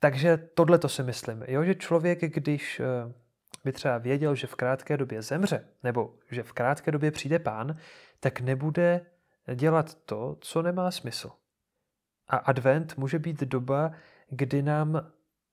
Takže 0.00 0.36
tohle 0.54 0.78
to 0.78 0.88
si 0.88 1.02
myslím, 1.02 1.44
jo? 1.48 1.64
že 1.64 1.74
člověk, 1.74 2.20
když 2.20 2.80
eh, 2.80 3.12
by 3.64 3.72
třeba 3.72 3.98
věděl, 3.98 4.34
že 4.34 4.46
v 4.46 4.54
krátké 4.54 4.96
době 4.96 5.22
zemře, 5.22 5.64
nebo 5.82 6.14
že 6.30 6.42
v 6.42 6.52
krátké 6.52 6.90
době 6.90 7.10
přijde 7.10 7.38
pán, 7.38 7.76
tak 8.20 8.40
nebude 8.40 9.00
dělat 9.54 9.94
to, 9.94 10.36
co 10.40 10.62
nemá 10.62 10.90
smysl. 10.90 11.30
A 12.28 12.36
advent 12.36 12.96
může 12.96 13.18
být 13.18 13.40
doba, 13.40 13.92
kdy 14.30 14.62
nám 14.62 15.10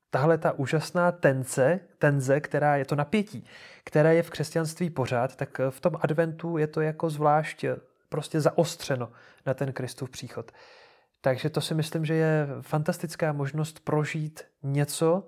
tahle 0.09 0.37
ta 0.37 0.51
úžasná 0.51 1.11
tenze, 1.11 1.79
tenze, 1.97 2.39
která 2.39 2.75
je 2.75 2.85
to 2.85 2.95
napětí, 2.95 3.45
která 3.83 4.11
je 4.11 4.23
v 4.23 4.29
křesťanství 4.29 4.89
pořád, 4.89 5.35
tak 5.35 5.61
v 5.69 5.79
tom 5.79 5.93
adventu 6.01 6.57
je 6.57 6.67
to 6.67 6.81
jako 6.81 7.09
zvlášť 7.09 7.65
prostě 8.09 8.41
zaostřeno 8.41 9.11
na 9.45 9.53
ten 9.53 9.73
Kristův 9.73 10.09
příchod. 10.09 10.51
Takže 11.21 11.49
to 11.49 11.61
si 11.61 11.73
myslím, 11.73 12.05
že 12.05 12.13
je 12.13 12.47
fantastická 12.61 13.33
možnost 13.33 13.79
prožít 13.79 14.43
něco, 14.63 15.27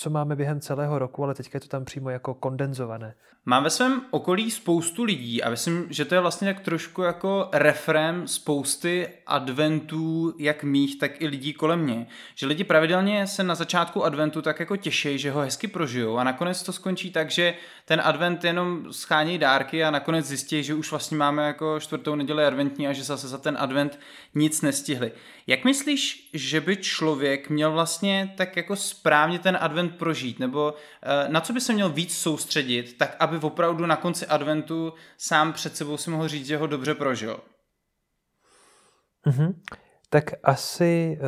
co 0.00 0.10
máme 0.10 0.36
během 0.36 0.60
celého 0.60 0.98
roku, 0.98 1.24
ale 1.24 1.34
teďka 1.34 1.56
je 1.56 1.60
to 1.60 1.68
tam 1.68 1.84
přímo 1.84 2.10
jako 2.10 2.34
kondenzované. 2.34 3.14
Mám 3.44 3.64
ve 3.64 3.70
svém 3.70 4.02
okolí 4.10 4.50
spoustu 4.50 5.04
lidí 5.04 5.42
a 5.42 5.50
myslím, 5.50 5.86
že 5.90 6.04
to 6.04 6.14
je 6.14 6.20
vlastně 6.20 6.54
tak 6.54 6.62
trošku 6.62 7.02
jako 7.02 7.48
refrém 7.52 8.28
spousty 8.28 9.08
adventů, 9.26 10.34
jak 10.38 10.64
mých, 10.64 10.98
tak 10.98 11.22
i 11.22 11.26
lidí 11.26 11.52
kolem 11.52 11.80
mě. 11.80 12.06
Že 12.34 12.46
lidi 12.46 12.64
pravidelně 12.64 13.26
se 13.26 13.44
na 13.44 13.54
začátku 13.54 14.04
adventu 14.04 14.42
tak 14.42 14.60
jako 14.60 14.76
těší, 14.76 15.18
že 15.18 15.30
ho 15.30 15.40
hezky 15.40 15.68
prožijou 15.68 16.18
a 16.18 16.24
nakonec 16.24 16.62
to 16.62 16.72
skončí 16.72 17.10
tak, 17.10 17.30
že 17.30 17.54
ten 17.84 18.00
advent 18.04 18.44
jenom 18.44 18.92
schání 18.92 19.38
dárky 19.38 19.84
a 19.84 19.90
nakonec 19.90 20.26
zjistí, 20.26 20.62
že 20.62 20.74
už 20.74 20.90
vlastně 20.90 21.16
máme 21.16 21.46
jako 21.46 21.80
čtvrtou 21.80 22.14
neděli 22.14 22.44
adventní 22.44 22.88
a 22.88 22.92
že 22.92 23.02
zase 23.02 23.28
za 23.28 23.38
ten 23.38 23.56
advent 23.60 23.98
nic 24.34 24.62
nestihli. 24.62 25.12
Jak 25.50 25.64
myslíš, 25.64 26.30
že 26.34 26.60
by 26.60 26.76
člověk 26.76 27.50
měl 27.50 27.72
vlastně 27.72 28.34
tak 28.36 28.56
jako 28.56 28.76
správně 28.76 29.38
ten 29.38 29.58
advent 29.60 29.96
prožít? 29.96 30.38
Nebo 30.38 30.74
eh, 31.02 31.28
na 31.28 31.40
co 31.40 31.52
by 31.52 31.60
se 31.60 31.72
měl 31.72 31.90
víc 31.90 32.18
soustředit, 32.18 32.98
tak 32.98 33.16
aby 33.20 33.36
opravdu 33.36 33.86
na 33.86 33.96
konci 33.96 34.26
adventu 34.26 34.92
sám 35.18 35.52
před 35.52 35.76
sebou 35.76 35.96
si 35.96 36.10
mohl 36.10 36.28
říct, 36.28 36.46
že 36.46 36.56
ho 36.56 36.66
dobře 36.66 36.94
prožil? 36.94 37.40
Mm-hmm. 39.26 39.54
Tak 40.10 40.30
asi 40.42 41.18
e, 41.20 41.26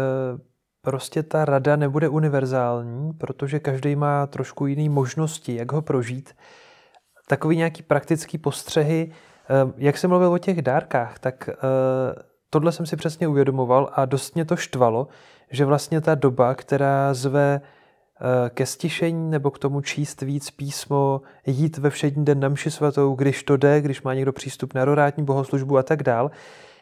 prostě 0.80 1.22
ta 1.22 1.44
rada 1.44 1.76
nebude 1.76 2.08
univerzální, 2.08 3.12
protože 3.12 3.60
každý 3.60 3.96
má 3.96 4.26
trošku 4.26 4.66
jiné 4.66 4.88
možnosti, 4.88 5.54
jak 5.54 5.72
ho 5.72 5.82
prožít. 5.82 6.36
Takový 7.28 7.56
nějaký 7.56 7.82
praktický 7.82 8.38
postřehy, 8.38 9.12
e, 9.12 9.72
jak 9.76 9.98
jsem 9.98 10.10
mluvil 10.10 10.32
o 10.32 10.38
těch 10.38 10.62
dárkách, 10.62 11.18
tak 11.18 11.48
tohle 12.52 12.72
jsem 12.72 12.86
si 12.86 12.96
přesně 12.96 13.28
uvědomoval 13.28 13.90
a 13.92 14.04
dost 14.04 14.34
mě 14.34 14.44
to 14.44 14.56
štvalo, 14.56 15.08
že 15.50 15.64
vlastně 15.64 16.00
ta 16.00 16.14
doba, 16.14 16.54
která 16.54 17.14
zve 17.14 17.60
eh, 17.60 18.50
ke 18.50 18.66
stišení 18.66 19.30
nebo 19.30 19.50
k 19.50 19.58
tomu 19.58 19.80
číst 19.80 20.22
víc 20.22 20.50
písmo, 20.50 21.20
jít 21.46 21.78
ve 21.78 21.90
všední 21.90 22.24
den 22.24 22.40
na 22.40 22.48
mši 22.48 22.70
svatou, 22.70 23.14
když 23.14 23.42
to 23.42 23.56
jde, 23.56 23.80
když 23.80 24.02
má 24.02 24.14
někdo 24.14 24.32
přístup 24.32 24.74
na 24.74 24.84
rorátní 24.84 25.24
bohoslužbu 25.24 25.78
a 25.78 25.82
tak 25.82 26.02
dál. 26.02 26.30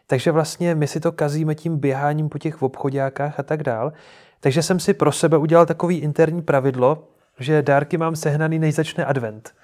Takže 0.06 0.32
vlastně 0.32 0.74
my 0.74 0.86
si 0.86 1.00
to 1.00 1.12
kazíme 1.12 1.54
tím 1.54 1.78
běháním 1.78 2.28
po 2.28 2.38
těch 2.38 2.62
obchodákách 2.62 3.40
a 3.40 3.42
tak 3.42 3.62
dál. 3.62 3.92
Takže 4.40 4.62
jsem 4.62 4.80
si 4.80 4.94
pro 4.94 5.12
sebe 5.12 5.36
udělal 5.36 5.66
takový 5.66 5.98
interní 5.98 6.42
pravidlo, 6.42 7.08
že 7.38 7.62
dárky 7.62 7.98
mám 7.98 8.16
sehnaný, 8.16 8.58
než 8.58 8.74
začne 8.74 9.04
advent. 9.04 9.54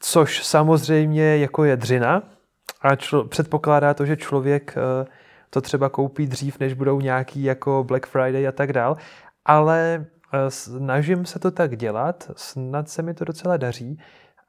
což 0.00 0.46
samozřejmě 0.46 1.36
jako 1.36 1.64
je 1.64 1.76
dřina 1.76 2.35
a 2.80 2.96
člo, 2.96 3.24
předpokládá 3.24 3.94
to, 3.94 4.06
že 4.06 4.16
člověk 4.16 4.74
uh, 4.76 5.06
to 5.50 5.60
třeba 5.60 5.88
koupí 5.88 6.26
dřív, 6.26 6.58
než 6.60 6.74
budou 6.74 7.00
nějaký 7.00 7.42
jako 7.42 7.84
Black 7.84 8.06
Friday 8.06 8.48
a 8.48 8.52
tak 8.52 8.72
dál, 8.72 8.96
ale 9.44 10.06
uh, 10.34 10.38
snažím 10.48 11.26
se 11.26 11.38
to 11.38 11.50
tak 11.50 11.76
dělat, 11.76 12.30
snad 12.36 12.88
se 12.88 13.02
mi 13.02 13.14
to 13.14 13.24
docela 13.24 13.56
daří 13.56 14.00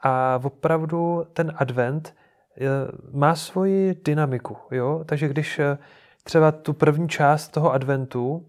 a 0.02 0.40
opravdu 0.44 1.28
ten 1.34 1.54
advent 1.56 2.14
má 3.12 3.36
svoji 3.36 3.96
dynamiku. 4.06 4.58
Jo? 4.72 5.04
Takže 5.06 5.28
když 5.28 5.62
třeba 6.24 6.52
tu 6.52 6.74
první 6.74 7.10
část 7.10 7.48
toho 7.48 7.74
adventu 7.74 8.46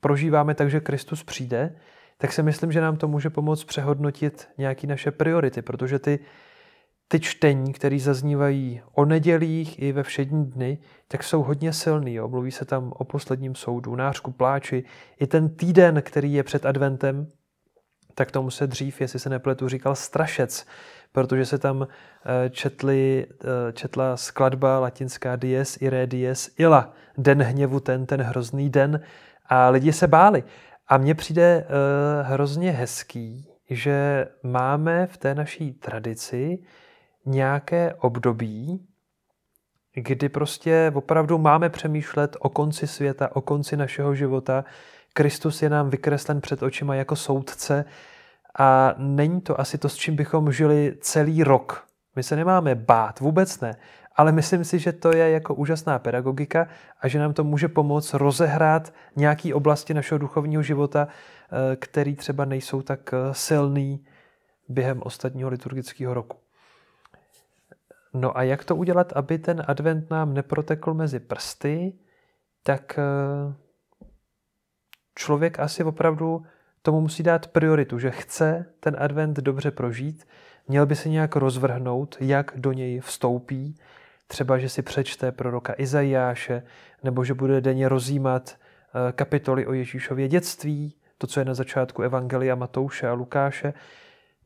prožíváme 0.00 0.54
tak, 0.54 0.70
že 0.70 0.80
Kristus 0.80 1.24
přijde, 1.24 1.76
tak 2.18 2.32
si 2.32 2.42
myslím, 2.42 2.72
že 2.72 2.80
nám 2.80 2.96
to 2.96 3.08
může 3.08 3.30
pomoct 3.30 3.64
přehodnotit 3.64 4.48
nějaké 4.58 4.86
naše 4.86 5.10
priority, 5.10 5.62
protože 5.62 5.98
ty, 5.98 6.18
ty 7.12 7.20
čtení, 7.20 7.72
které 7.72 7.98
zaznívají 7.98 8.82
o 8.92 9.04
nedělích 9.04 9.82
i 9.82 9.92
ve 9.92 10.02
všední 10.02 10.44
dny, 10.44 10.78
tak 11.08 11.22
jsou 11.22 11.42
hodně 11.42 11.72
silný. 11.72 12.14
Jo. 12.14 12.28
Mluví 12.28 12.50
se 12.50 12.64
tam 12.64 12.92
o 12.96 13.04
posledním 13.04 13.54
soudu, 13.54 13.96
nářku, 13.96 14.30
pláči. 14.30 14.84
I 15.20 15.26
ten 15.26 15.48
týden, 15.48 16.02
který 16.02 16.32
je 16.32 16.42
před 16.42 16.66
adventem, 16.66 17.26
tak 18.14 18.30
tomu 18.30 18.50
se 18.50 18.66
dřív, 18.66 19.00
jestli 19.00 19.18
se 19.18 19.28
nepletu, 19.28 19.68
říkal 19.68 19.94
strašec, 19.94 20.66
protože 21.12 21.46
se 21.46 21.58
tam 21.58 21.86
eh, 21.86 22.50
četli, 22.50 23.26
eh, 23.28 23.72
četla 23.72 24.16
skladba 24.16 24.78
latinská 24.78 25.36
dies, 25.36 25.82
ire 25.82 26.06
dies, 26.06 26.50
illa, 26.58 26.92
den 27.18 27.42
hněvu 27.42 27.80
ten, 27.80 28.06
ten 28.06 28.22
hrozný 28.22 28.70
den 28.70 29.00
a 29.46 29.68
lidi 29.70 29.92
se 29.92 30.06
báli. 30.06 30.44
A 30.88 30.98
mně 30.98 31.14
přijde 31.14 31.66
uh, 31.66 32.26
hrozně 32.26 32.70
hezký, 32.70 33.46
že 33.70 34.26
máme 34.42 35.06
v 35.06 35.16
té 35.16 35.34
naší 35.34 35.72
tradici 35.72 36.58
nějaké 37.26 37.94
období, 37.94 38.86
kdy 39.94 40.28
prostě 40.28 40.92
opravdu 40.94 41.38
máme 41.38 41.70
přemýšlet 41.70 42.36
o 42.40 42.48
konci 42.48 42.86
světa, 42.86 43.36
o 43.36 43.40
konci 43.40 43.76
našeho 43.76 44.14
života. 44.14 44.64
Kristus 45.12 45.62
je 45.62 45.70
nám 45.70 45.90
vykreslen 45.90 46.40
před 46.40 46.62
očima 46.62 46.94
jako 46.94 47.16
soudce 47.16 47.84
a 48.58 48.94
není 48.98 49.40
to 49.40 49.60
asi 49.60 49.78
to, 49.78 49.88
s 49.88 49.96
čím 49.96 50.16
bychom 50.16 50.52
žili 50.52 50.96
celý 51.00 51.44
rok. 51.44 51.86
My 52.16 52.22
se 52.22 52.36
nemáme 52.36 52.74
bát, 52.74 53.20
vůbec 53.20 53.60
ne. 53.60 53.76
Ale 54.16 54.32
myslím 54.32 54.64
si, 54.64 54.78
že 54.78 54.92
to 54.92 55.16
je 55.16 55.30
jako 55.30 55.54
úžasná 55.54 55.98
pedagogika 55.98 56.68
a 57.00 57.08
že 57.08 57.18
nám 57.18 57.34
to 57.34 57.44
může 57.44 57.68
pomoct 57.68 58.14
rozehrát 58.14 58.94
nějaké 59.16 59.54
oblasti 59.54 59.94
našeho 59.94 60.18
duchovního 60.18 60.62
života, 60.62 61.08
eh, 61.08 61.76
který 61.76 62.16
třeba 62.16 62.44
nejsou 62.44 62.82
tak 62.82 63.14
eh, 63.14 63.16
silný 63.32 64.04
během 64.68 65.02
ostatního 65.02 65.50
liturgického 65.50 66.14
roku. 66.14 66.36
No 68.14 68.38
a 68.38 68.42
jak 68.42 68.64
to 68.64 68.76
udělat, 68.76 69.12
aby 69.12 69.38
ten 69.38 69.62
advent 69.66 70.10
nám 70.10 70.34
neprotekl 70.34 70.94
mezi 70.94 71.20
prsty, 71.20 71.92
tak 72.62 72.98
eh, 72.98 73.54
člověk 75.14 75.60
asi 75.60 75.84
opravdu 75.84 76.42
tomu 76.82 77.00
musí 77.00 77.22
dát 77.22 77.46
prioritu, 77.46 77.98
že 77.98 78.10
chce 78.10 78.66
ten 78.80 78.96
advent 78.98 79.36
dobře 79.36 79.70
prožít, 79.70 80.28
měl 80.68 80.86
by 80.86 80.96
se 80.96 81.08
nějak 81.08 81.36
rozvrhnout, 81.36 82.16
jak 82.20 82.52
do 82.56 82.72
něj 82.72 83.00
vstoupí, 83.00 83.78
třeba, 84.26 84.58
že 84.58 84.68
si 84.68 84.82
přečte 84.82 85.32
proroka 85.32 85.74
Izajáše, 85.78 86.62
nebo 87.02 87.24
že 87.24 87.34
bude 87.34 87.60
denně 87.60 87.88
rozjímat 87.88 88.56
eh, 88.58 89.12
kapitoly 89.12 89.66
o 89.66 89.72
Ježíšově 89.72 90.28
dětství, 90.28 90.94
to, 91.18 91.26
co 91.26 91.40
je 91.40 91.44
na 91.44 91.54
začátku 91.54 92.02
Evangelia 92.02 92.54
Matouše 92.54 93.08
a 93.08 93.12
Lukáše, 93.12 93.74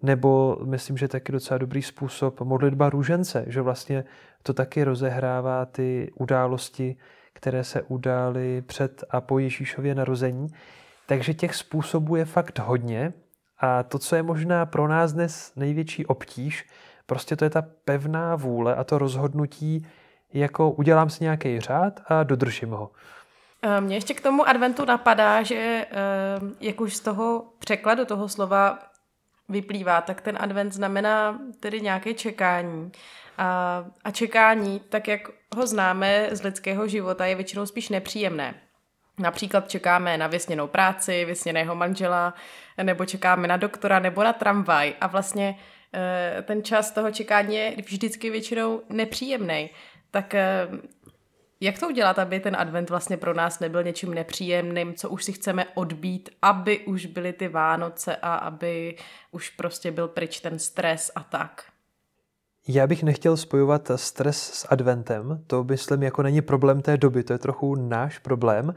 nebo 0.03 0.59
myslím, 0.65 0.97
že 0.97 1.09
taky 1.09 1.33
docela 1.33 1.59
dobrý 1.59 1.83
způsob 1.83 2.41
modlitba 2.41 2.91
růžence, 2.91 3.45
že 3.47 3.61
vlastně 3.61 4.05
to 4.43 4.53
taky 4.55 4.85
rozehrává 4.85 5.67
ty 5.67 6.13
události, 6.15 6.97
které 7.33 7.65
se 7.65 7.83
udály 7.83 8.63
před 8.63 9.05
a 9.11 9.21
po 9.21 9.39
Ježíšově 9.39 9.95
narození. 9.95 10.47
Takže 11.07 11.35
těch 11.35 11.55
způsobů 11.55 12.17
je 12.17 12.25
fakt 12.25 12.59
hodně 12.59 13.13
a 13.61 13.83
to, 13.83 13.99
co 13.99 14.17
je 14.17 14.23
možná 14.23 14.67
pro 14.67 14.89
nás 14.89 15.13
dnes 15.13 15.53
největší 15.57 16.07
obtíž, 16.07 16.69
prostě 17.07 17.37
to 17.37 17.45
je 17.45 17.51
ta 17.51 17.65
pevná 17.85 18.37
vůle 18.37 18.75
a 18.75 18.85
to 18.85 18.99
rozhodnutí, 18.99 19.87
jako 20.33 20.71
udělám 20.71 21.11
si 21.11 21.25
nějaký 21.25 21.61
řád 21.61 22.01
a 22.07 22.23
dodržím 22.23 22.71
ho. 22.71 22.91
Mně 23.81 23.97
ještě 23.97 24.15
k 24.15 24.21
tomu 24.21 24.49
adventu 24.49 24.85
napadá, 24.85 25.43
že 25.43 25.87
jak 26.61 26.81
už 26.81 26.97
z 26.97 27.01
toho 27.01 27.45
překladu 27.59 28.05
toho 28.05 28.29
slova 28.29 28.79
vyplývá, 29.49 30.01
tak 30.01 30.21
ten 30.21 30.37
advent 30.41 30.73
znamená 30.73 31.39
tedy 31.61 31.81
nějaké 31.81 32.15
čekání. 32.15 32.93
A, 33.39 33.85
a 34.05 34.11
čekání, 34.11 34.81
tak 34.89 35.09
jak 35.09 35.21
ho 35.57 35.67
známe 35.67 36.29
z 36.33 36.43
lidského 36.43 36.89
života, 36.89 37.27
je 37.27 37.35
většinou 37.35 37.67
spíš 37.67 37.89
nepříjemné. 37.89 38.55
Například 39.19 39.71
čekáme 39.71 40.19
na 40.19 40.27
vysněnou 40.27 40.67
práci, 40.67 41.25
vysněného 41.25 41.75
manžela, 41.75 42.35
nebo 42.83 43.05
čekáme 43.05 43.49
na 43.49 43.57
doktora, 43.57 43.99
nebo 43.99 44.25
na 44.25 44.33
tramvaj 44.33 44.95
a 45.01 45.07
vlastně 45.07 45.59
eh, 45.95 46.43
ten 46.43 46.65
čas 46.65 46.91
toho 46.91 47.11
čekání 47.11 47.57
je 47.57 47.75
vždycky 47.87 48.31
většinou 48.31 48.83
nepříjemný. 48.89 49.71
Tak 50.11 50.35
eh, 50.35 50.69
jak 51.65 51.79
to 51.79 51.89
udělat, 51.89 52.19
aby 52.19 52.41
ten 52.41 52.57
advent 52.57 52.91
vlastně 52.91 53.17
pro 53.17 53.35
nás 53.35 53.61
nebyl 53.61 53.83
něčím 53.83 54.15
nepříjemným, 54.15 54.95
co 54.95 55.11
už 55.11 55.25
si 55.25 55.33
chceme 55.33 55.67
odbít, 55.75 56.29
aby 56.43 56.79
už 56.79 57.07
byly 57.07 57.33
ty 57.33 57.49
Vánoce 57.49 58.17
a 58.17 58.35
aby 58.35 58.97
už 59.31 59.51
prostě 59.51 59.91
byl 59.91 60.09
pryč 60.09 60.41
ten 60.41 60.59
stres 60.59 61.11
a 61.15 61.23
tak? 61.23 61.65
Já 62.69 62.87
bych 62.87 63.03
nechtěl 63.03 63.37
spojovat 63.37 63.91
stres 63.97 64.53
s 64.53 64.67
adventem, 64.71 65.45
to 65.47 65.65
myslím 65.65 66.03
jako 66.03 66.23
není 66.23 66.43
problém 66.43 66.83
té 66.83 66.97
doby, 66.97 67.25
to 67.25 67.33
je 67.33 67.39
trochu 67.39 67.75
náš 67.75 68.19
problém. 68.19 68.75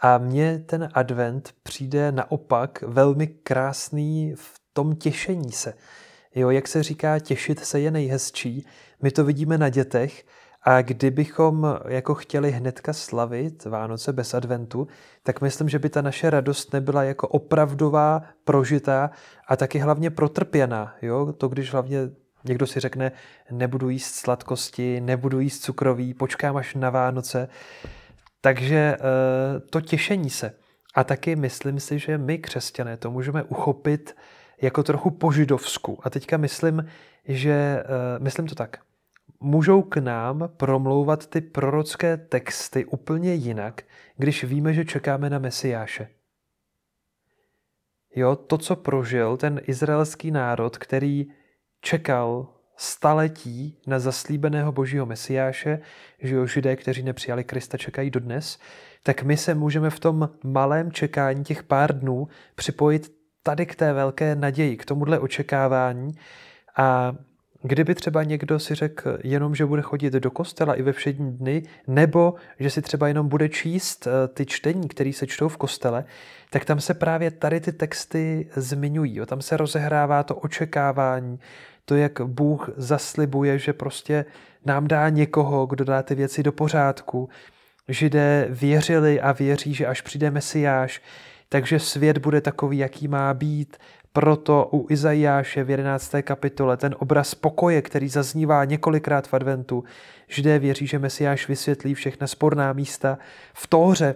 A 0.00 0.18
mně 0.18 0.58
ten 0.58 0.88
advent 0.94 1.54
přijde 1.62 2.12
naopak 2.12 2.82
velmi 2.82 3.26
krásný 3.26 4.34
v 4.36 4.60
tom 4.72 4.96
těšení 4.96 5.52
se. 5.52 5.74
Jo, 6.34 6.50
jak 6.50 6.68
se 6.68 6.82
říká, 6.82 7.18
těšit 7.18 7.64
se 7.64 7.80
je 7.80 7.90
nejhezčí. 7.90 8.66
My 9.02 9.10
to 9.10 9.24
vidíme 9.24 9.58
na 9.58 9.68
dětech 9.68 10.24
a 10.68 10.82
kdybychom 10.82 11.78
jako 11.88 12.14
chtěli 12.14 12.50
hnedka 12.50 12.92
slavit 12.92 13.64
Vánoce 13.64 14.12
bez 14.12 14.34
adventu, 14.34 14.88
tak 15.22 15.40
myslím, 15.40 15.68
že 15.68 15.78
by 15.78 15.88
ta 15.88 16.02
naše 16.02 16.30
radost 16.30 16.72
nebyla 16.72 17.02
jako 17.02 17.28
opravdová, 17.28 18.22
prožitá 18.44 19.10
a 19.48 19.56
taky 19.56 19.78
hlavně 19.78 20.10
protrpěná. 20.10 20.94
Jo? 21.02 21.32
To, 21.32 21.48
když 21.48 21.72
hlavně 21.72 21.98
Někdo 22.48 22.66
si 22.66 22.80
řekne, 22.80 23.12
nebudu 23.50 23.88
jíst 23.88 24.14
sladkosti, 24.14 25.00
nebudu 25.00 25.40
jíst 25.40 25.62
cukroví, 25.62 26.14
počkám 26.14 26.56
až 26.56 26.74
na 26.74 26.90
Vánoce. 26.90 27.48
Takže 28.40 28.76
eh, 28.76 29.60
to 29.70 29.80
těšení 29.80 30.30
se. 30.30 30.52
A 30.94 31.04
taky 31.04 31.36
myslím 31.36 31.80
si, 31.80 31.98
že 31.98 32.18
my, 32.18 32.38
křesťané, 32.38 32.96
to 32.96 33.10
můžeme 33.10 33.42
uchopit 33.42 34.16
jako 34.62 34.82
trochu 34.82 35.10
po 35.10 35.32
židovsku. 35.32 35.98
A 36.02 36.10
teďka 36.10 36.36
myslím, 36.36 36.86
že, 37.24 37.82
eh, 37.84 38.18
myslím 38.18 38.46
to 38.46 38.54
tak, 38.54 38.76
můžou 39.40 39.82
k 39.82 39.96
nám 39.96 40.50
promlouvat 40.56 41.26
ty 41.26 41.40
prorocké 41.40 42.16
texty 42.16 42.84
úplně 42.84 43.34
jinak, 43.34 43.82
když 44.16 44.44
víme, 44.44 44.74
že 44.74 44.84
čekáme 44.84 45.30
na 45.30 45.38
Mesiáše. 45.38 46.08
Jo, 48.14 48.36
to, 48.36 48.58
co 48.58 48.76
prožil 48.76 49.36
ten 49.36 49.60
izraelský 49.64 50.30
národ, 50.30 50.78
který 50.78 51.26
čekal 51.80 52.48
staletí 52.76 53.78
na 53.86 53.98
zaslíbeného 53.98 54.72
božího 54.72 55.06
mesiáše, 55.06 55.80
že 56.18 56.34
jo, 56.34 56.46
židé, 56.46 56.76
kteří 56.76 57.02
nepřijali 57.02 57.44
Krista, 57.44 57.78
čekají 57.78 58.10
dodnes, 58.10 58.58
tak 59.02 59.22
my 59.22 59.36
se 59.36 59.54
můžeme 59.54 59.90
v 59.90 60.00
tom 60.00 60.30
malém 60.44 60.92
čekání 60.92 61.44
těch 61.44 61.62
pár 61.62 61.98
dnů 61.98 62.28
připojit 62.54 63.12
tady 63.42 63.66
k 63.66 63.74
té 63.74 63.92
velké 63.92 64.34
naději, 64.34 64.76
k 64.76 64.84
tomuhle 64.84 65.18
očekávání 65.18 66.12
a 66.76 67.16
Kdyby 67.62 67.94
třeba 67.94 68.22
někdo 68.22 68.58
si 68.58 68.74
řekl 68.74 69.18
jenom, 69.24 69.54
že 69.54 69.66
bude 69.66 69.82
chodit 69.82 70.12
do 70.12 70.30
kostela 70.30 70.74
i 70.74 70.82
ve 70.82 70.92
všední 70.92 71.32
dny, 71.32 71.62
nebo 71.86 72.34
že 72.58 72.70
si 72.70 72.82
třeba 72.82 73.08
jenom 73.08 73.28
bude 73.28 73.48
číst 73.48 74.06
eh, 74.06 74.28
ty 74.28 74.46
čtení, 74.46 74.88
které 74.88 75.12
se 75.12 75.26
čtou 75.26 75.48
v 75.48 75.56
kostele, 75.56 76.04
tak 76.50 76.64
tam 76.64 76.80
se 76.80 76.94
právě 76.94 77.30
tady 77.30 77.60
ty 77.60 77.72
texty 77.72 78.48
zmiňují. 78.56 79.16
Jo? 79.16 79.26
Tam 79.26 79.42
se 79.42 79.56
rozehrává 79.56 80.22
to 80.22 80.34
očekávání, 80.36 81.40
to, 81.84 81.96
jak 81.96 82.20
Bůh 82.20 82.70
zaslibuje, 82.76 83.58
že 83.58 83.72
prostě 83.72 84.24
nám 84.64 84.88
dá 84.88 85.08
někoho, 85.08 85.66
kdo 85.66 85.84
dá 85.84 86.02
ty 86.02 86.14
věci 86.14 86.42
do 86.42 86.52
pořádku. 86.52 87.28
Židé 87.88 88.46
věřili 88.50 89.20
a 89.20 89.32
věří, 89.32 89.74
že 89.74 89.86
až 89.86 90.00
přijde 90.00 90.30
Mesiáš, 90.30 91.02
takže 91.48 91.78
svět 91.78 92.18
bude 92.18 92.40
takový, 92.40 92.78
jaký 92.78 93.08
má 93.08 93.34
být. 93.34 93.76
Proto 94.16 94.68
u 94.72 94.86
Izajáše 94.90 95.64
v 95.64 95.70
11. 95.70 96.14
kapitole 96.22 96.76
ten 96.76 96.94
obraz 96.98 97.34
pokoje, 97.34 97.82
který 97.82 98.08
zaznívá 98.08 98.64
několikrát 98.64 99.28
v 99.28 99.34
adventu, 99.34 99.84
Židé 100.28 100.58
věří, 100.58 100.86
že 100.86 100.98
Mesiáš 100.98 101.48
vysvětlí 101.48 101.94
všechna 101.94 102.26
sporná 102.26 102.72
místa. 102.72 103.18
V 103.54 103.66
Tóře 103.66 104.14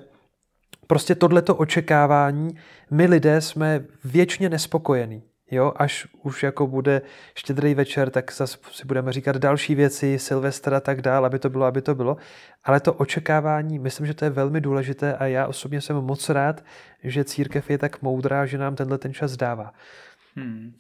prostě 0.87 1.15
tohleto 1.15 1.57
očekávání, 1.57 2.57
my 2.91 3.07
lidé 3.07 3.41
jsme 3.41 3.85
věčně 4.05 4.49
nespokojení. 4.49 5.23
Jo, 5.51 5.73
až 5.77 6.07
už 6.23 6.43
jako 6.43 6.67
bude 6.67 7.03
štědrý 7.35 7.75
večer, 7.75 8.11
tak 8.11 8.33
zase 8.33 8.59
si 8.71 8.87
budeme 8.87 9.13
říkat 9.13 9.37
další 9.37 9.75
věci, 9.75 10.19
Silvestra 10.19 10.77
a 10.77 10.81
tak 10.81 11.03
dál, 11.03 11.27
aby 11.27 11.39
to 11.39 11.51
bylo, 11.51 11.65
aby 11.65 11.83
to 11.83 11.95
bylo. 11.95 12.17
Ale 12.65 12.81
to 12.81 12.95
očekávání, 12.95 13.79
myslím, 13.79 14.07
že 14.07 14.15
to 14.15 14.25
je 14.25 14.31
velmi 14.31 14.61
důležité 14.61 15.17
a 15.17 15.27
já 15.27 15.47
osobně 15.47 15.81
jsem 15.81 15.97
moc 15.97 16.29
rád, 16.29 16.65
že 17.05 17.25
církev 17.25 17.71
je 17.71 17.79
tak 17.79 18.03
moudrá, 18.03 18.47
že 18.47 18.59
nám 18.59 18.77
tenhle 18.77 18.99
ten 18.99 19.15
čas 19.15 19.37
dává. 19.37 19.73
Hmm. 20.37 20.75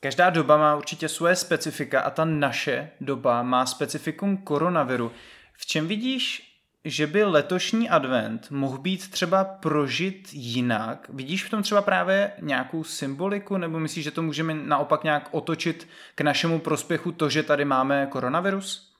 Každá 0.00 0.30
doba 0.30 0.56
má 0.56 0.76
určitě 0.76 1.08
svoje 1.08 1.36
specifika 1.36 2.00
a 2.00 2.10
ta 2.10 2.24
naše 2.24 2.90
doba 3.00 3.42
má 3.42 3.66
specifikum 3.66 4.36
koronaviru. 4.36 5.12
V 5.52 5.66
čem 5.66 5.88
vidíš 5.88 6.45
že 6.88 7.06
by 7.06 7.24
letošní 7.24 7.90
advent 7.90 8.50
mohl 8.50 8.78
být 8.78 9.10
třeba 9.10 9.44
prožit 9.44 10.28
jinak? 10.32 11.10
Vidíš 11.12 11.44
v 11.44 11.50
tom 11.50 11.62
třeba 11.62 11.82
právě 11.82 12.32
nějakou 12.42 12.84
symboliku, 12.84 13.56
nebo 13.56 13.78
myslíš, 13.78 14.04
že 14.04 14.10
to 14.10 14.22
můžeme 14.22 14.54
naopak 14.54 15.04
nějak 15.04 15.28
otočit 15.30 15.88
k 16.14 16.20
našemu 16.20 16.58
prospěchu 16.58 17.12
to, 17.12 17.28
že 17.28 17.42
tady 17.42 17.64
máme 17.64 18.06
koronavirus? 18.10 18.94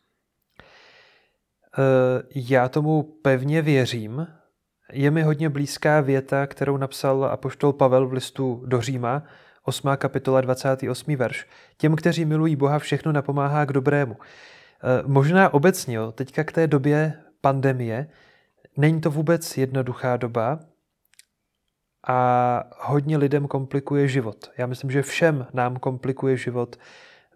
Eh, 1.79 2.23
já 2.35 2.69
tomu 2.69 3.03
pevně 3.03 3.63
věřím. 3.63 4.27
Je 4.93 5.11
mi 5.11 5.23
hodně 5.23 5.49
blízká 5.51 6.01
věta, 6.01 6.47
kterou 6.47 6.77
napsal 6.77 7.25
apoštol 7.25 7.73
Pavel 7.73 8.07
v 8.09 8.13
listu 8.13 8.63
do 8.67 8.81
Říma, 8.81 9.23
8. 9.63 9.97
kapitola 9.97 10.41
28. 10.41 11.17
verš. 11.17 11.47
Těm, 11.77 11.97
kteří 11.97 12.25
milují 12.25 12.57
Boha, 12.57 12.79
všechno 12.79 13.13
napomáhá 13.13 13.65
k 13.65 13.73
dobrému. 13.73 14.17
Eh, 14.17 15.03
možná 15.07 15.55
obecně, 15.55 15.97
jo, 15.97 16.13
teďka 16.13 16.45
k 16.45 16.53
té 16.53 16.67
době 16.67 17.26
pandemie. 17.47 18.07
Není 18.77 19.01
to 19.01 19.11
vůbec 19.11 19.57
jednoduchá 19.57 20.17
doba 20.17 20.59
a 22.07 22.19
hodně 22.79 23.17
lidem 23.17 23.47
komplikuje 23.49 24.09
život. 24.09 24.51
Já 24.59 24.67
myslím, 24.67 24.91
že 24.91 25.03
všem 25.03 25.47
nám 25.53 25.77
komplikuje 25.77 26.37
život, 26.37 26.77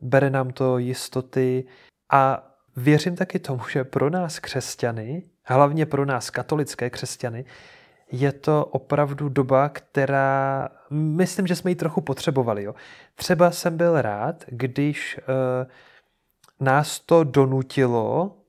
bere 0.01 0.31
nám 0.31 0.51
to 0.51 0.79
jistoty 0.79 1.65
a 2.13 2.51
věřím 2.77 3.17
taky 3.17 3.39
tomu, 3.39 3.69
že 3.69 3.85
pro 3.85 4.11
nás 4.11 4.39
křesťany, 4.39 5.23
hlavně 5.45 5.87
pro 5.87 6.07
nás 6.07 6.31
katolické 6.31 6.91
křesťany, 6.91 7.45
je 8.13 8.33
to 8.33 8.65
opravdu 8.65 9.29
doba, 9.29 9.69
která, 9.69 10.69
myslím, 10.91 11.47
že 11.47 11.57
jsme 11.57 11.71
ji 11.71 11.75
trochu 11.75 12.01
potřebovali. 12.01 12.63
Jo. 12.63 12.75
Třeba 13.15 13.51
jsem 13.51 13.77
byl 13.77 14.03
rád, 14.03 14.45
když 14.49 15.19
uh, 15.19 15.71
nás 16.61 17.01
to 17.01 17.25
donutilo 17.25 18.40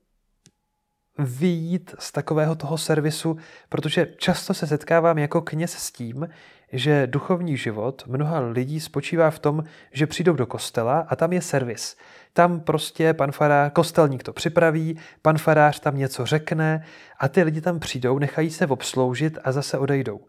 vyjít 1.17 1.95
z 1.99 2.11
takového 2.11 2.55
toho 2.55 2.77
servisu, 2.77 3.37
protože 3.69 4.07
často 4.17 4.53
se 4.53 4.67
setkávám 4.67 5.17
jako 5.17 5.41
kněz 5.41 5.73
s 5.73 5.91
tím, 5.91 6.29
že 6.73 7.07
duchovní 7.07 7.57
život 7.57 8.03
mnoha 8.07 8.39
lidí 8.39 8.79
spočívá 8.79 9.31
v 9.31 9.39
tom, 9.39 9.63
že 9.91 10.07
přijdou 10.07 10.33
do 10.33 10.45
kostela 10.45 11.05
a 11.09 11.15
tam 11.15 11.33
je 11.33 11.41
servis. 11.41 11.97
Tam 12.33 12.59
prostě 12.59 13.13
pan 13.13 13.31
farář, 13.31 13.71
kostelník 13.73 14.23
to 14.23 14.33
připraví, 14.33 14.97
pan 15.21 15.37
farář 15.37 15.79
tam 15.79 15.97
něco 15.97 16.25
řekne 16.25 16.85
a 17.19 17.27
ty 17.27 17.43
lidi 17.43 17.61
tam 17.61 17.79
přijdou, 17.79 18.19
nechají 18.19 18.49
se 18.49 18.67
obsloužit 18.67 19.37
a 19.43 19.51
zase 19.51 19.77
odejdou. 19.77 20.19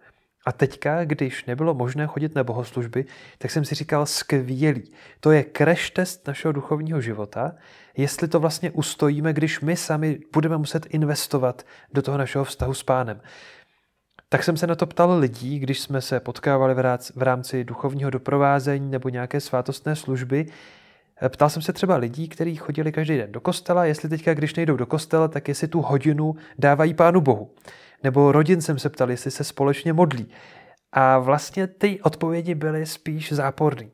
A 0.47 0.53
teďka, 0.53 1.05
když 1.05 1.45
nebylo 1.45 1.75
možné 1.75 2.07
chodit 2.07 2.35
na 2.35 2.45
bohoslužby, 2.45 3.05
tak 3.39 3.51
jsem 3.51 3.65
si 3.65 3.75
říkal, 3.75 4.07
skvělý. 4.07 4.93
To 5.21 5.31
je 5.31 5.45
crash 5.57 5.91
test 5.91 6.27
našeho 6.27 6.53
duchovního 6.53 7.01
života, 7.01 7.53
jestli 7.97 8.29
to 8.29 8.41
vlastně 8.41 8.71
ustojíme, 8.71 9.33
když 9.33 9.61
my 9.61 9.77
sami 9.77 10.19
budeme 10.33 10.57
muset 10.57 10.87
investovat 10.87 11.63
do 11.93 12.03
toho 12.03 12.19
našeho 12.19 12.45
vztahu 12.45 12.75
s 12.75 12.83
pánem. 12.83 13.21
Tak 14.29 14.45
jsem 14.45 14.57
se 14.57 14.67
na 14.67 14.75
to 14.75 14.87
ptal 14.87 15.19
lidí, 15.19 15.59
když 15.59 15.81
jsme 15.81 16.01
se 16.01 16.21
potkávali 16.21 16.75
v 17.15 17.23
rámci 17.23 17.65
duchovního 17.65 18.11
doprovázení 18.11 18.91
nebo 18.91 19.09
nějaké 19.09 19.41
svátostné 19.41 19.97
služby. 19.97 20.47
Ptal 21.29 21.51
jsem 21.51 21.63
se 21.63 21.73
třeba 21.73 21.97
lidí, 21.97 22.29
kteří 22.29 22.57
chodili 22.57 22.93
každý 22.93 23.17
den 23.17 23.33
do 23.33 23.41
kostela, 23.41 23.85
jestli 23.85 24.09
teďka, 24.09 24.35
když 24.35 24.55
nejdou 24.55 24.77
do 24.77 24.87
kostela, 24.87 25.29
tak 25.29 25.49
jestli 25.49 25.69
tu 25.69 25.81
hodinu 25.81 26.37
dávají 26.59 26.95
Pánu 26.95 27.21
Bohu. 27.21 27.51
Nebo 28.05 28.33
rodin 28.33 28.61
jsem 28.61 28.79
se 28.79 28.89
ptal, 28.89 29.11
jestli 29.11 29.31
se 29.31 29.45
společně 29.45 29.93
modlí. 29.93 30.29
A 30.93 31.19
vlastně 31.19 31.67
ty 31.67 32.01
odpovědi 32.01 32.55
byly 32.55 32.87
spíš 32.87 33.33
záporné. 33.33 33.87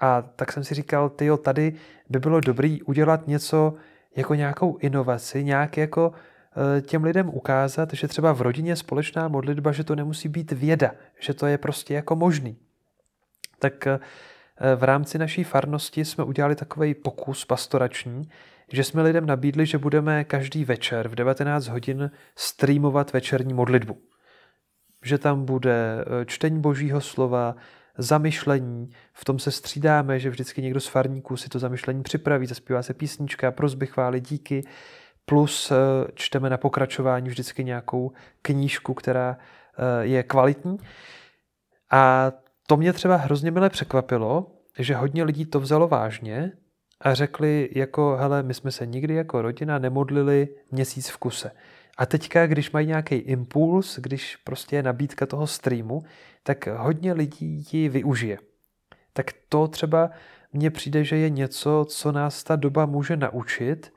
A 0.00 0.22
tak 0.22 0.52
jsem 0.52 0.64
si 0.64 0.74
říkal, 0.74 1.08
tyjo, 1.08 1.36
tady 1.36 1.74
by 2.08 2.18
bylo 2.18 2.40
dobrý 2.40 2.82
udělat 2.82 3.26
něco 3.26 3.74
jako 4.16 4.34
nějakou 4.34 4.76
inovaci, 4.76 5.44
nějak 5.44 5.76
jako 5.76 6.12
eh, 6.76 6.80
těm 6.80 7.04
lidem 7.04 7.28
ukázat, 7.28 7.92
že 7.92 8.08
třeba 8.08 8.32
v 8.32 8.40
rodině 8.40 8.76
společná 8.76 9.28
modlitba, 9.28 9.72
že 9.72 9.84
to 9.84 9.96
nemusí 9.96 10.28
být 10.28 10.52
věda, 10.52 10.90
že 11.20 11.34
to 11.34 11.46
je 11.46 11.58
prostě 11.58 11.94
jako 11.94 12.16
možný. 12.16 12.56
Tak 13.58 13.86
eh, 13.86 13.98
v 14.76 14.82
rámci 14.82 15.18
naší 15.18 15.44
farnosti 15.44 16.04
jsme 16.04 16.24
udělali 16.24 16.54
takový 16.54 16.94
pokus 16.94 17.44
pastorační, 17.44 18.28
že 18.72 18.84
jsme 18.84 19.02
lidem 19.02 19.26
nabídli, 19.26 19.66
že 19.66 19.78
budeme 19.78 20.24
každý 20.24 20.64
večer 20.64 21.08
v 21.08 21.14
19 21.14 21.66
hodin 21.66 22.10
streamovat 22.36 23.12
večerní 23.12 23.54
modlitbu. 23.54 23.98
Že 25.04 25.18
tam 25.18 25.44
bude 25.44 25.98
eh, 26.00 26.24
čtení 26.24 26.60
božího 26.60 27.00
slova, 27.00 27.56
zamyšlení, 27.98 28.90
v 29.12 29.24
tom 29.24 29.38
se 29.38 29.50
střídáme, 29.50 30.18
že 30.18 30.30
vždycky 30.30 30.62
někdo 30.62 30.80
z 30.80 30.86
farníků 30.86 31.36
si 31.36 31.48
to 31.48 31.58
zamyšlení 31.58 32.02
připraví, 32.02 32.46
zaspívá 32.46 32.82
se 32.82 32.94
písnička, 32.94 33.50
prozby, 33.50 33.86
chvály, 33.86 34.20
díky, 34.20 34.62
plus 35.24 35.70
eh, 35.70 35.74
čteme 36.14 36.50
na 36.50 36.56
pokračování 36.56 37.28
vždycky 37.28 37.64
nějakou 37.64 38.12
knížku, 38.42 38.94
která 38.94 39.36
eh, 39.38 40.06
je 40.06 40.22
kvalitní. 40.22 40.78
A 41.90 42.32
to 42.66 42.76
mě 42.76 42.92
třeba 42.92 43.16
hrozně 43.16 43.50
milé 43.50 43.70
překvapilo, 43.70 44.46
že 44.78 44.96
hodně 44.96 45.24
lidí 45.24 45.46
to 45.46 45.60
vzalo 45.60 45.88
vážně 45.88 46.52
a 47.00 47.14
řekli 47.14 47.68
jako, 47.74 48.16
hele, 48.20 48.42
my 48.42 48.54
jsme 48.54 48.70
se 48.70 48.86
nikdy 48.86 49.14
jako 49.14 49.42
rodina 49.42 49.78
nemodlili 49.78 50.48
měsíc 50.70 51.08
v 51.08 51.16
kuse. 51.16 51.50
A 51.98 52.06
teďka, 52.06 52.46
když 52.46 52.70
mají 52.70 52.86
nějaký 52.86 53.14
impuls, 53.14 53.98
když 53.98 54.36
prostě 54.36 54.76
je 54.76 54.82
nabídka 54.82 55.26
toho 55.26 55.46
streamu, 55.46 56.02
tak 56.42 56.66
hodně 56.66 57.12
lidí 57.12 57.64
ji 57.72 57.88
využije. 57.88 58.38
Tak 59.12 59.26
to 59.48 59.68
třeba 59.68 60.10
mně 60.52 60.70
přijde, 60.70 61.04
že 61.04 61.16
je 61.16 61.30
něco, 61.30 61.86
co 61.88 62.12
nás 62.12 62.44
ta 62.44 62.56
doba 62.56 62.86
může 62.86 63.16
naučit, 63.16 63.92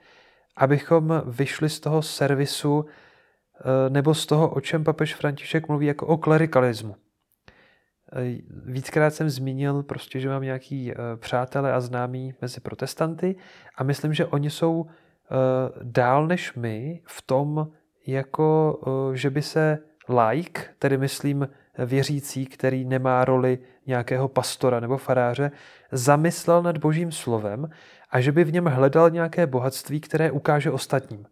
abychom 0.58 1.22
vyšli 1.26 1.70
z 1.70 1.80
toho 1.80 2.02
servisu 2.02 2.86
eh, 2.86 3.90
nebo 3.90 4.14
z 4.14 4.26
toho, 4.26 4.50
o 4.50 4.62
čem 4.62 4.84
papež 4.84 5.16
František 5.16 5.68
mluví 5.68 5.86
jako 5.86 6.08
o 6.08 6.18
klerikalismu. 6.18 6.96
Eh, 8.16 8.38
víckrát 8.66 9.14
jsem 9.14 9.30
zmínil 9.30 9.84
prostě, 9.84 10.20
že 10.20 10.30
mám 10.30 10.42
nějaký 10.42 10.92
eh, 10.92 10.96
přátelé 11.16 11.74
a 11.74 11.80
známí 11.80 12.34
mezi 12.42 12.60
protestanty 12.60 13.36
a 13.78 13.84
myslím, 13.84 14.14
že 14.14 14.26
oni 14.26 14.50
jsou 14.50 14.86
dál 15.84 16.28
než 16.28 16.54
my 16.54 17.02
v 17.06 17.22
tom, 17.22 17.68
jako 18.08 18.80
že 19.14 19.30
by 19.30 19.42
se 19.42 19.80
like, 20.30 20.62
tedy 20.80 20.98
myslím 20.98 21.48
věřící, 21.86 22.46
který 22.46 22.86
nemá 22.86 23.26
roli 23.26 23.60
nějakého 23.86 24.28
pastora 24.28 24.80
nebo 24.80 24.98
faráře, 24.98 25.52
zamyslel 25.92 26.64
nad 26.64 26.78
božím 26.78 27.12
slovem 27.12 27.70
a 28.10 28.22
že 28.22 28.32
by 28.32 28.44
v 28.44 28.54
něm 28.54 28.66
hledal 28.66 29.10
nějaké 29.10 29.48
bohatství, 29.48 30.00
které 30.02 30.32
ukáže 30.32 30.72
ostatním. 30.72 31.26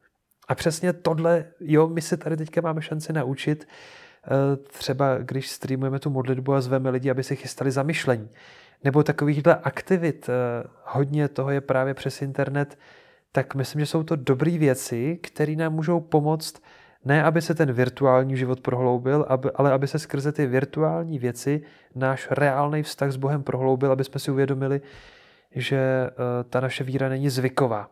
A 0.48 0.56
přesně 0.56 0.94
tohle, 0.94 1.46
jo, 1.60 1.88
my 1.88 2.02
se 2.02 2.18
tady 2.18 2.38
teďka 2.38 2.62
máme 2.62 2.82
šanci 2.82 3.14
naučit, 3.14 3.68
třeba 4.58 5.18
když 5.18 5.50
streamujeme 5.50 6.00
tu 6.00 6.10
modlitbu 6.10 6.54
a 6.54 6.62
zveme 6.62 6.90
lidi, 6.90 7.10
aby 7.10 7.24
si 7.24 7.36
chystali 7.36 7.72
zamyšlení. 7.72 8.30
Nebo 8.84 9.04
takovýchhle 9.04 9.56
aktivit, 9.56 10.30
eh, 10.30 10.68
hodně 10.84 11.28
toho 11.28 11.52
je 11.52 11.62
právě 11.62 11.94
přes 11.94 12.22
internet, 12.22 12.78
tak 13.32 13.56
myslím, 13.56 13.80
že 13.80 13.86
jsou 13.86 14.04
to 14.04 14.16
dobré 14.16 14.58
věci, 14.58 15.20
které 15.24 15.56
nám 15.56 15.74
můžou 15.74 16.00
pomoct 16.00 16.62
ne, 17.06 17.24
aby 17.24 17.42
se 17.42 17.56
ten 17.56 17.72
virtuální 17.72 18.38
život 18.38 18.60
prohloubil, 18.60 19.26
ale 19.56 19.72
aby 19.72 19.88
se 19.88 20.00
skrze 20.00 20.32
ty 20.32 20.46
virtuální 20.46 21.20
věci 21.20 21.62
náš 21.96 22.28
reálný 22.32 22.84
vztah 22.84 23.12
s 23.12 23.16
Bohem 23.16 23.44
prohloubil, 23.44 23.92
aby 23.92 24.04
jsme 24.04 24.20
si 24.20 24.32
uvědomili, 24.32 24.82
že 25.52 26.10
uh, 26.10 26.50
ta 26.50 26.60
naše 26.60 26.84
víra 26.84 27.10
není 27.10 27.30
zvyková. 27.30 27.90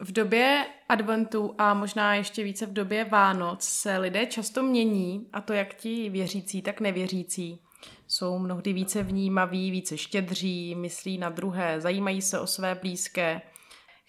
V 0.00 0.12
době 0.12 0.64
adventu 0.88 1.54
a 1.58 1.74
možná 1.74 2.14
ještě 2.14 2.44
více 2.44 2.66
v 2.66 2.72
době 2.72 3.04
Vánoc 3.04 3.62
se 3.62 3.98
lidé 3.98 4.26
často 4.26 4.62
mění, 4.62 5.26
a 5.32 5.40
to 5.40 5.52
jak 5.52 5.74
ti 5.74 6.10
věřící, 6.10 6.62
tak 6.62 6.80
nevěřící. 6.80 7.60
Jsou 8.08 8.38
mnohdy 8.38 8.72
více 8.72 9.02
vnímaví, 9.02 9.70
více 9.70 9.98
štědří, 9.98 10.74
myslí 10.74 11.18
na 11.18 11.28
druhé, 11.28 11.80
zajímají 11.80 12.22
se 12.22 12.40
o 12.40 12.46
své 12.46 12.74
blízké– 12.74 13.40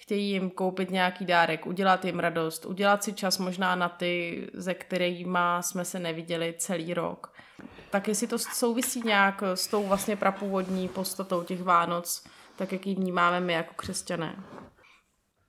chtějí 0.07 0.31
jim 0.31 0.49
koupit 0.49 0.91
nějaký 0.91 1.25
dárek, 1.25 1.65
udělat 1.65 2.05
jim 2.05 2.19
radost, 2.19 2.65
udělat 2.65 3.03
si 3.03 3.13
čas 3.13 3.37
možná 3.37 3.75
na 3.75 3.89
ty, 3.89 4.47
ze 4.53 4.73
kterými 4.73 5.39
jsme 5.61 5.85
se 5.85 5.99
neviděli 5.99 6.55
celý 6.57 6.93
rok. 6.93 7.33
Tak 7.89 8.07
jestli 8.07 8.27
to 8.27 8.39
souvisí 8.39 9.01
nějak 9.05 9.43
s 9.53 9.67
tou 9.67 9.83
vlastně 9.87 10.15
prapůvodní 10.15 10.87
podstatou 10.87 11.43
těch 11.43 11.63
Vánoc, 11.63 12.23
tak 12.55 12.71
jak 12.71 12.87
ji 12.87 12.95
vnímáme 12.95 13.39
my 13.39 13.53
jako 13.53 13.73
křesťané? 13.75 14.43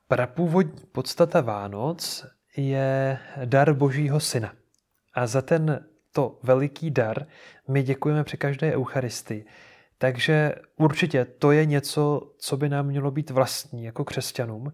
Prapůvodní 0.08 0.86
podstata 0.92 1.40
Vánoc 1.40 2.26
je 2.56 3.18
dar 3.44 3.72
Božího 3.72 4.20
Syna. 4.20 4.52
A 5.14 5.26
za 5.26 5.42
ten 5.42 5.86
to 6.12 6.38
veliký 6.42 6.90
dar 6.90 7.26
my 7.68 7.82
děkujeme 7.82 8.24
při 8.24 8.36
každé 8.36 8.72
Eucharistii. 8.76 9.46
Takže 9.98 10.54
určitě 10.76 11.24
to 11.24 11.52
je 11.52 11.66
něco, 11.66 12.32
co 12.38 12.56
by 12.56 12.68
nám 12.68 12.86
mělo 12.86 13.10
být 13.10 13.30
vlastní 13.30 13.84
jako 13.84 14.04
křesťanům. 14.04 14.72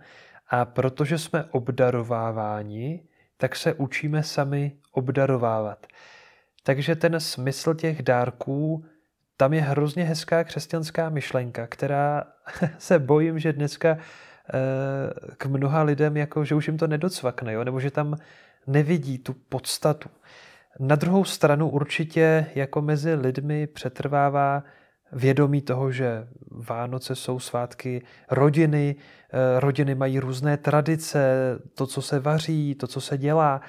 A 0.49 0.64
protože 0.64 1.18
jsme 1.18 1.44
obdarováváni, 1.44 3.03
tak 3.37 3.57
se 3.57 3.75
učíme 3.75 4.23
sami 4.23 4.73
obdarovávat. 4.92 5.87
Takže 6.62 6.97
ten 6.97 7.20
smysl 7.20 7.75
těch 7.75 8.03
dárků, 8.03 8.85
tam 9.37 9.53
je 9.53 9.61
hrozně 9.61 10.05
hezká 10.05 10.44
křesťanská 10.44 11.09
myšlenka, 11.09 11.66
která 11.66 12.25
se 12.79 12.99
bojím, 12.99 13.38
že 13.38 13.53
dneska 13.53 13.99
k 15.37 15.46
mnoha 15.46 15.83
lidem, 15.83 16.16
jako, 16.16 16.44
že 16.44 16.54
už 16.54 16.66
jim 16.66 16.78
to 16.78 16.87
nedocvakne, 16.87 17.52
jo? 17.52 17.64
nebo 17.64 17.80
že 17.80 17.90
tam 17.90 18.16
nevidí 18.66 19.18
tu 19.18 19.35
podstatu. 19.48 20.09
Na 20.78 20.96
druhou 20.96 21.24
stranu 21.24 21.68
určitě 21.68 22.46
jako 22.54 22.83
mezi 22.83 23.14
lidmi 23.14 23.66
přetrvává 23.66 24.62
vědomí 25.12 25.62
toho, 25.62 25.92
že 25.92 26.26
Vánoce 26.50 27.14
jsou 27.14 27.38
svátky 27.38 28.02
rodiny, 28.30 28.96
eh, 28.96 29.61
rodiny 29.61 29.94
mají 29.94 30.18
různé 30.18 30.57
tradice, 30.57 31.20
to, 31.74 31.87
co 31.87 32.02
se 32.02 32.20
vaří, 32.20 32.74
to, 32.74 32.87
co 32.87 33.00
se 33.00 33.18
dělá. 33.18 33.61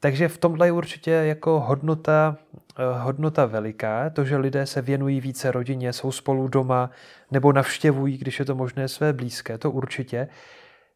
Takže 0.00 0.28
v 0.28 0.38
tomhle 0.38 0.66
je 0.66 0.72
určitě 0.72 1.10
jako 1.10 1.60
hodnota, 1.60 2.36
eh, 2.78 2.98
hodnota 2.98 3.46
veliká, 3.46 4.10
to, 4.10 4.24
že 4.24 4.36
lidé 4.36 4.66
se 4.66 4.82
věnují 4.82 5.20
více 5.20 5.50
rodině, 5.50 5.92
jsou 5.92 6.12
spolu 6.12 6.48
doma 6.48 6.90
nebo 7.30 7.52
navštěvují, 7.52 8.18
když 8.18 8.38
je 8.38 8.44
to 8.44 8.54
možné, 8.54 8.88
své 8.88 9.12
blízké, 9.12 9.58
to 9.58 9.70
určitě. 9.70 10.28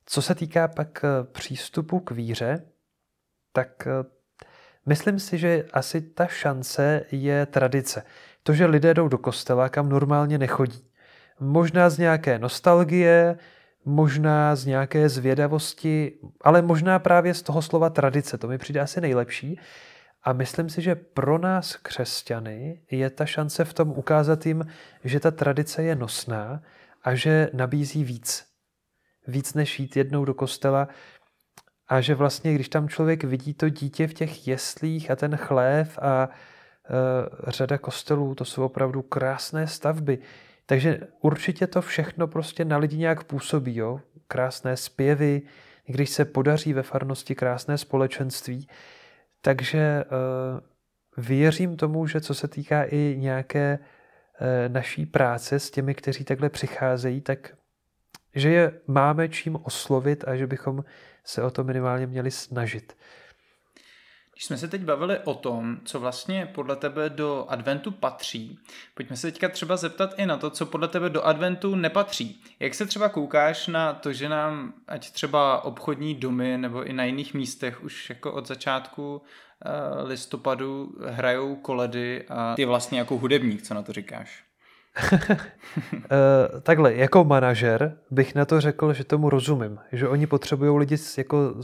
Co 0.07 0.23
se 0.23 0.35
týká 0.35 0.69
pak 0.69 1.05
eh, 1.05 1.25
přístupu 1.33 2.01
k 2.01 2.11
víře, 2.11 2.65
tak 3.53 3.89
myslím 4.87 5.19
si, 5.19 5.39
že 5.39 5.65
asi 5.73 6.01
ta 6.01 6.27
šance 6.27 7.05
je 7.13 7.47
tradice. 7.47 8.03
To, 8.43 8.53
že 8.53 8.67
lidé 8.67 8.95
jdou 8.95 9.09
do 9.09 9.19
kostela, 9.19 9.69
kam 9.69 9.89
normálně 9.89 10.39
nechodí. 10.39 10.89
Možná 11.41 11.91
z 11.91 11.99
nějaké 11.99 12.39
nostalgie, 12.39 13.39
možná 13.85 14.57
z 14.57 14.67
nějaké 14.67 15.09
zvědavosti, 15.09 16.13
ale 16.41 16.63
možná 16.63 16.99
právě 16.99 17.35
z 17.35 17.43
toho 17.43 17.63
slova 17.63 17.91
tradice. 17.91 18.39
To 18.39 18.49
mi 18.49 18.59
přijde 18.59 18.81
asi 18.81 19.01
nejlepší. 19.01 19.61
A 20.25 20.33
myslím 20.33 20.71
si, 20.71 20.83
že 20.83 20.95
pro 20.95 21.39
nás 21.39 21.77
křesťany 21.77 22.81
je 22.91 23.11
ta 23.11 23.27
šance 23.27 23.65
v 23.65 23.75
tom 23.75 23.91
ukázat 23.91 24.47
jim, 24.47 24.67
že 25.05 25.21
ta 25.21 25.31
tradice 25.31 25.83
je 25.83 25.97
nosná 25.97 26.63
a 27.03 27.15
že 27.15 27.51
nabízí 27.53 28.05
víc. 28.05 28.47
Víc 29.27 29.55
než 29.55 29.81
jít 29.81 29.97
jednou 29.97 30.25
do 30.25 30.35
kostela 30.35 30.89
a 31.89 32.01
že 32.01 32.15
vlastně, 32.15 32.55
když 32.55 32.69
tam 32.69 32.89
člověk 32.89 33.25
vidí 33.25 33.55
to 33.55 33.69
dítě 33.69 34.07
v 34.07 34.15
těch 34.15 34.49
jeslích 34.49 35.11
a 35.11 35.17
ten 35.17 35.37
chlév 35.37 35.99
a 35.99 36.29
e, 36.29 37.51
řada 37.51 37.79
kostelů, 37.79 38.35
to 38.35 38.45
jsou 38.45 38.65
opravdu 38.65 39.03
krásné 39.03 39.67
stavby. 39.67 40.19
Takže 40.67 41.01
určitě 41.21 41.67
to 41.67 41.83
všechno 41.83 42.27
prostě 42.27 42.65
na 42.65 42.77
lidi 42.77 42.97
nějak 42.97 43.25
působí. 43.25 43.77
Jo? 43.77 44.01
Krásné 44.27 44.77
zpěvy, 44.77 45.43
když 45.87 46.11
se 46.11 46.25
podaří 46.25 46.73
ve 46.73 46.83
farnosti 46.83 47.35
krásné 47.35 47.79
společenství. 47.79 48.69
Takže 49.41 49.79
e, 49.79 50.05
věřím 51.17 51.77
tomu, 51.77 52.07
že 52.07 52.21
co 52.21 52.35
se 52.35 52.49
týká 52.49 52.85
i 52.85 53.17
nějaké 53.19 53.79
e, 54.41 54.69
naší 54.69 55.07
práce 55.07 55.59
s 55.59 55.71
těmi, 55.71 55.95
kteří 55.95 56.25
takhle 56.25 56.49
přicházejí, 56.49 57.21
tak 57.21 57.53
že 58.35 58.51
je 58.51 58.81
máme 58.87 59.29
čím 59.29 59.59
oslovit 59.63 60.25
a 60.29 60.37
že 60.37 60.47
bychom 60.47 60.85
se 61.25 61.43
o 61.43 61.51
to 61.51 61.65
minimálně 61.65 62.07
měli 62.07 62.31
snažit. 62.31 62.97
Když 64.43 64.47
jsme 64.47 64.59
se 64.59 64.69
teď 64.69 64.83
bavili 64.83 65.19
o 65.25 65.35
tom, 65.35 65.79
co 65.85 66.01
vlastně 66.01 66.51
podle 66.55 66.77
tebe 66.77 67.11
do 67.11 67.47
adventu 67.49 67.91
patří, 67.91 68.59
pojďme 68.95 69.17
se 69.17 69.27
teďka 69.27 69.49
třeba 69.49 69.77
zeptat 69.77 70.15
i 70.17 70.27
na 70.27 70.37
to, 70.37 70.51
co 70.51 70.67
podle 70.67 70.89
tebe 70.89 71.11
do 71.11 71.23
adventu 71.23 71.75
nepatří. 71.75 72.43
Jak 72.61 72.75
se 72.75 72.87
třeba 72.87 73.09
koukáš 73.09 73.67
na 73.67 73.93
to, 73.93 74.13
že 74.13 74.29
nám 74.29 74.73
ať 74.89 75.11
třeba 75.11 75.65
obchodní 75.65 76.15
domy 76.15 76.59
nebo 76.59 76.85
i 76.85 76.93
na 76.93 77.05
jiných 77.05 77.35
místech 77.35 77.85
už 77.85 78.09
jako 78.11 78.33
od 78.33 78.49
začátku 78.49 79.17
uh, 79.17 80.09
listopadu 80.09 80.95
hrajou 81.07 81.57
koledy 81.57 82.25
a 82.29 82.55
ty 82.55 82.65
vlastně 82.65 82.99
jako 82.99 83.19
hudebník, 83.19 83.63
co 83.63 83.75
na 83.75 83.83
to 83.83 83.93
říkáš? 83.93 84.45
Eh, 86.05 86.61
takhle, 86.61 86.95
jako 86.95 87.25
manažer 87.25 87.99
bych 88.11 88.35
na 88.35 88.45
to 88.45 88.61
řekl, 88.61 88.93
že 88.93 89.05
tomu 89.05 89.31
rozumím, 89.31 89.79
že 89.93 90.09
oni 90.09 90.27
potřebují 90.27 90.79
lidi 90.79 90.97
jako 91.19 91.55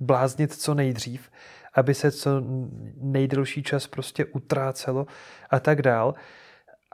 bláznit 0.00 0.52
co 0.52 0.74
nejdřív, 0.74 1.30
aby 1.74 1.94
se 1.94 2.10
co 2.10 2.42
nejdelší 2.96 3.62
čas 3.62 3.86
prostě 3.86 4.24
utrácelo 4.24 5.06
a 5.50 5.60
tak 5.60 5.82
dál. 5.82 6.14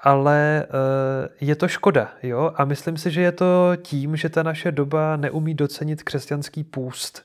Ale 0.03 0.67
eh, 0.67 1.29
je 1.41 1.57
to 1.57 1.69
škoda, 1.69 2.13
jo? 2.23 2.53
A 2.55 2.65
myslím 2.65 2.97
si, 2.97 3.11
že 3.11 3.21
je 3.21 3.33
to 3.33 3.73
tím, 3.83 4.17
že 4.17 4.29
ta 4.29 4.43
naše 4.43 4.73
doba 4.73 5.17
neumí 5.17 5.55
docenit 5.55 6.03
křesťanský 6.03 6.65
půst. 6.65 7.23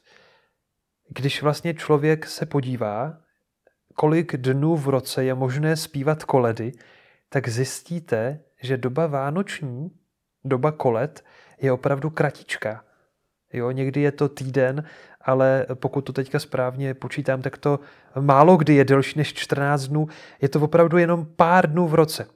Když 1.09 1.41
vlastně 1.41 1.73
člověk 1.73 2.25
se 2.25 2.45
podívá, 2.45 3.17
kolik 3.95 4.37
dnů 4.37 4.75
v 4.75 4.89
roce 4.89 5.23
je 5.23 5.33
možné 5.33 5.75
zpívat 5.75 6.23
koledy, 6.23 6.71
tak 7.29 7.49
zjistíte, 7.49 8.39
že 8.61 8.77
doba 8.77 9.07
vánoční, 9.07 9.91
doba 10.43 10.71
kolet, 10.71 11.23
je 11.61 11.71
opravdu 11.71 12.09
kratičká. 12.09 12.83
Jo, 13.53 13.71
někdy 13.71 14.01
je 14.01 14.11
to 14.11 14.29
týden, 14.29 14.83
ale 15.25 15.65
pokud 15.73 16.01
to 16.01 16.13
teďka 16.13 16.39
správně 16.39 16.93
počítám, 16.93 17.41
tak 17.41 17.57
to 17.57 17.79
málo 18.19 18.57
kdy 18.57 18.75
je 18.75 18.85
delší 18.85 19.19
než 19.19 19.33
14 19.33 19.87
dnů. 19.87 20.07
Je 20.41 20.49
to 20.49 20.61
opravdu 20.61 20.97
jenom 20.97 21.27
pár 21.35 21.71
dnů 21.71 21.87
v 21.87 21.93
roce. 21.93 22.27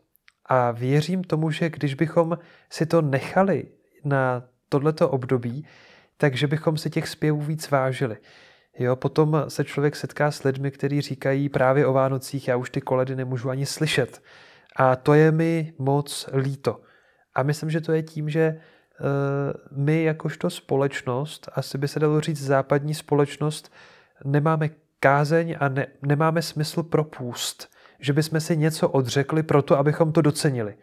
A 0.45 0.71
věřím 0.71 1.23
tomu, 1.23 1.51
že 1.51 1.69
když 1.69 1.93
bychom 1.93 2.37
si 2.69 2.85
to 2.85 3.01
nechali 3.01 3.65
na 4.03 4.43
tohleto 4.69 5.09
období, 5.09 5.65
takže 6.17 6.47
bychom 6.47 6.77
si 6.77 6.89
těch 6.89 7.07
zpěvů 7.07 7.41
víc 7.41 7.69
vážili. 7.69 8.17
Jo, 8.79 8.95
potom 8.95 9.43
se 9.47 9.63
člověk 9.63 9.95
setká 9.95 10.31
s 10.31 10.43
lidmi, 10.43 10.71
kteří 10.71 11.01
říkají 11.01 11.49
právě 11.49 11.85
o 11.85 11.93
Vánocích, 11.93 12.47
já 12.47 12.55
už 12.55 12.69
ty 12.69 12.81
koledy 12.81 13.15
nemůžu 13.15 13.49
ani 13.49 13.65
slyšet. 13.65 14.21
A 14.75 14.95
to 14.95 15.13
je 15.13 15.31
mi 15.31 15.73
moc 15.77 16.29
líto. 16.33 16.81
A 17.35 17.43
myslím, 17.43 17.69
že 17.69 17.81
to 17.81 17.91
je 17.91 18.03
tím, 18.03 18.29
že 18.29 18.61
my 19.71 20.03
jakožto 20.03 20.49
společnost, 20.49 21.49
asi 21.53 21.77
by 21.77 21.87
se 21.87 21.99
dalo 21.99 22.21
říct 22.21 22.43
západní 22.43 22.93
společnost, 22.93 23.71
nemáme 24.23 24.69
kázeň 24.99 25.55
a 25.59 25.69
ne, 25.69 25.87
nemáme 26.01 26.41
smysl 26.41 26.83
pro 26.83 27.03
půst. 27.03 27.69
Že 27.99 28.13
bychom 28.13 28.39
si 28.39 28.57
něco 28.57 28.89
odřekli 28.89 29.43
proto, 29.43 29.77
abychom 29.77 30.11
to 30.11 30.21
docenili. 30.21 30.75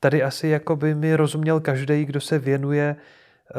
Tady 0.00 0.22
asi 0.22 0.48
jako 0.48 0.76
by 0.76 0.94
mi 0.94 1.16
rozuměl 1.16 1.60
každý, 1.60 2.04
kdo 2.04 2.20
se 2.20 2.38
věnuje 2.38 2.96
eh, 2.96 3.54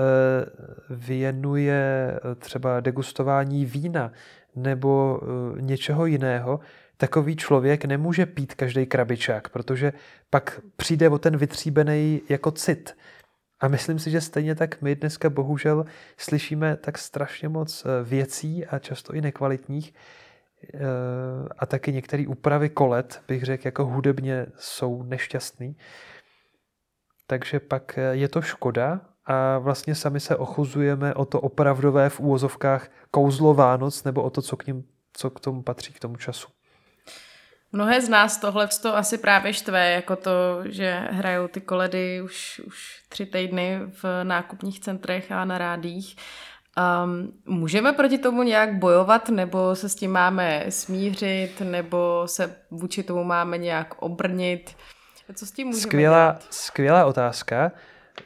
věnuje 0.90 2.12
třeba 2.40 2.80
degustování 2.80 3.66
vína 3.66 4.12
nebo 4.56 5.22
eh, 5.22 5.62
něčeho 5.62 6.06
jiného, 6.06 6.60
takový 6.98 7.36
člověk 7.36 7.86
nemůže 7.86 8.26
pít 8.26 8.54
každý 8.54 8.86
krabičák, 8.86 9.50
protože 9.50 9.94
pak 10.30 10.62
přijde 10.76 11.10
o 11.10 11.18
ten 11.18 11.38
vytříbený 11.38 12.22
jako 12.30 12.52
cit. 12.52 12.96
A 13.60 13.68
myslím 13.68 14.00
si, 14.00 14.12
že 14.12 14.22
stejně 14.22 14.56
tak 14.56 14.82
my 14.82 14.96
dneska 14.96 15.30
bohužel 15.30 15.86
slyšíme 16.18 16.78
tak 16.78 16.98
strašně 16.98 17.50
moc 17.50 17.86
eh, 17.86 18.04
věcí 18.04 18.66
a 18.66 18.80
často 18.80 19.14
i 19.14 19.22
nekvalitních 19.22 19.94
eh, 20.74 20.80
a 21.58 21.66
taky 21.66 21.94
některé 21.94 22.28
úpravy 22.28 22.70
kolet, 22.70 23.22
bych 23.28 23.44
řekl, 23.44 23.68
jako 23.68 23.86
hudebně 23.86 24.46
jsou 24.58 25.04
nešťastný. 25.04 25.78
Takže 27.28 27.60
pak 27.60 27.98
eh, 27.98 28.16
je 28.16 28.28
to 28.28 28.42
škoda 28.42 29.02
a 29.26 29.58
vlastně 29.58 29.96
sami 29.96 30.20
se 30.20 30.36
ochuzujeme 30.36 31.14
o 31.14 31.26
to 31.26 31.42
opravdové 31.42 32.10
v 32.10 32.20
úvozovkách 32.20 32.90
kouzlo 33.12 33.54
Vánoc 33.54 34.04
nebo 34.04 34.24
o 34.24 34.30
to, 34.30 34.42
co 34.42 34.58
k, 34.58 34.68
ním, 34.68 34.84
co 35.14 35.30
k 35.30 35.40
tomu 35.40 35.64
patří, 35.64 35.94
k 35.94 36.00
tomu 36.00 36.16
času. 36.16 36.57
Mnohé 37.72 38.02
z 38.02 38.10
nás 38.10 38.38
tohle 38.38 38.68
to 38.82 38.98
asi 38.98 39.18
právě 39.18 39.54
štve, 39.54 39.92
jako 39.92 40.16
to, 40.16 40.32
že 40.66 41.08
hrajou 41.12 41.48
ty 41.48 41.62
koledy 41.62 42.22
už, 42.22 42.62
už 42.68 43.04
tři 43.10 43.26
týdny 43.26 43.80
v 44.04 44.24
nákupních 44.24 44.80
centrech 44.80 45.32
a 45.32 45.46
na 45.46 45.58
rádích. 45.58 46.16
Um, 47.06 47.34
můžeme 47.46 47.94
proti 47.94 48.18
tomu 48.18 48.44
nějak 48.44 48.76
bojovat, 48.76 49.30
nebo 49.30 49.76
se 49.76 49.90
s 49.90 49.96
tím 49.96 50.12
máme 50.12 50.66
smířit, 50.70 51.62
nebo 51.62 52.24
se 52.26 52.56
vůči 52.72 53.04
tomu 53.04 53.24
máme 53.24 53.58
nějak 53.58 54.02
obrnit? 54.02 54.76
Co 55.34 55.46
s 55.46 55.52
tím 55.52 55.68
můžeme 55.68 55.82
skvělá, 55.82 56.18
dělat? 56.18 56.48
Skvělá 56.50 57.06
otázka. 57.06 57.72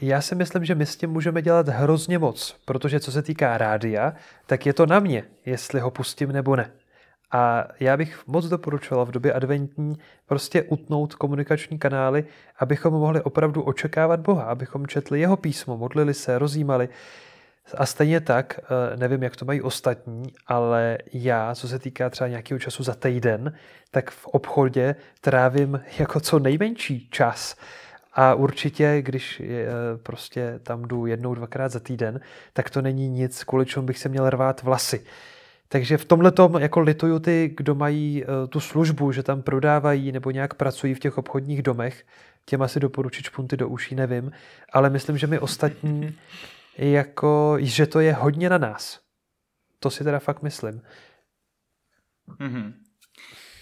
Já 0.01 0.21
si 0.21 0.35
myslím, 0.35 0.65
že 0.65 0.75
my 0.75 0.85
s 0.85 0.95
tím 0.95 1.09
můžeme 1.09 1.41
dělat 1.41 1.67
hrozně 1.67 2.19
moc, 2.19 2.55
protože 2.65 2.99
co 2.99 3.11
se 3.11 3.21
týká 3.21 3.57
rádia, 3.57 4.13
tak 4.45 4.65
je 4.65 4.73
to 4.73 4.85
na 4.85 4.99
mě, 4.99 5.23
jestli 5.45 5.79
ho 5.79 5.91
pustím 5.91 6.31
nebo 6.31 6.55
ne. 6.55 6.71
A 7.31 7.67
já 7.79 7.97
bych 7.97 8.27
moc 8.27 8.45
doporučoval 8.45 9.05
v 9.05 9.11
době 9.11 9.33
adventní 9.33 9.97
prostě 10.25 10.63
utnout 10.63 11.15
komunikační 11.15 11.79
kanály, 11.79 12.25
abychom 12.59 12.93
mohli 12.93 13.21
opravdu 13.21 13.61
očekávat 13.61 14.19
Boha, 14.19 14.43
abychom 14.43 14.87
četli 14.87 15.19
jeho 15.19 15.37
písmo, 15.37 15.77
modlili 15.77 16.13
se, 16.13 16.39
rozjímali. 16.39 16.89
A 17.77 17.85
stejně 17.85 18.21
tak, 18.21 18.59
eh, 18.59 18.97
nevím, 18.97 19.23
jak 19.23 19.35
to 19.35 19.45
mají 19.45 19.61
ostatní, 19.61 20.33
ale 20.47 20.97
já, 21.13 21.55
co 21.55 21.67
se 21.67 21.79
týká 21.79 22.09
třeba 22.09 22.27
nějakého 22.27 22.59
času 22.59 22.83
za 22.83 22.93
týden, 22.93 23.53
tak 23.91 24.11
v 24.11 24.27
obchodě 24.27 24.95
trávím 25.21 25.81
jako 25.99 26.19
co 26.19 26.39
nejmenší 26.39 27.09
čas. 27.11 27.55
A 28.13 28.33
určitě, 28.33 29.01
když 29.01 29.39
eh, 29.39 29.65
prostě 30.03 30.59
tam 30.63 30.81
jdu 30.81 31.05
jednou, 31.05 31.35
dvakrát 31.35 31.71
za 31.71 31.79
týden, 31.79 32.19
tak 32.53 32.69
to 32.69 32.81
není 32.81 33.09
nic, 33.09 33.43
kvůli 33.43 33.65
čemu 33.65 33.85
bych 33.85 33.99
se 33.99 34.09
měl 34.09 34.29
rvát 34.29 34.63
vlasy. 34.63 35.05
Takže 35.71 35.97
v 35.97 36.05
tomhle 36.05 36.31
tom 36.31 36.55
jako 36.55 36.79
lituju 36.79 37.19
ty, 37.19 37.53
kdo 37.57 37.75
mají 37.75 38.23
uh, 38.23 38.47
tu 38.49 38.59
službu, 38.59 39.11
že 39.11 39.23
tam 39.23 39.41
prodávají 39.41 40.11
nebo 40.11 40.31
nějak 40.31 40.53
pracují 40.53 40.93
v 40.93 40.99
těch 40.99 41.17
obchodních 41.17 41.61
domech. 41.61 42.05
Těm 42.45 42.61
asi 42.61 42.79
doporučit 42.79 43.25
špunty 43.25 43.57
do 43.57 43.69
uší, 43.69 43.95
nevím. 43.95 44.31
Ale 44.73 44.89
myslím, 44.89 45.17
že 45.17 45.27
my 45.27 45.39
ostatní, 45.39 46.17
jako, 46.77 47.57
že 47.59 47.87
to 47.87 47.99
je 47.99 48.13
hodně 48.13 48.49
na 48.49 48.57
nás. 48.57 48.99
To 49.79 49.89
si 49.89 50.03
teda 50.03 50.19
fakt 50.19 50.41
myslím. 50.41 50.81
Mm-hmm. 52.39 52.73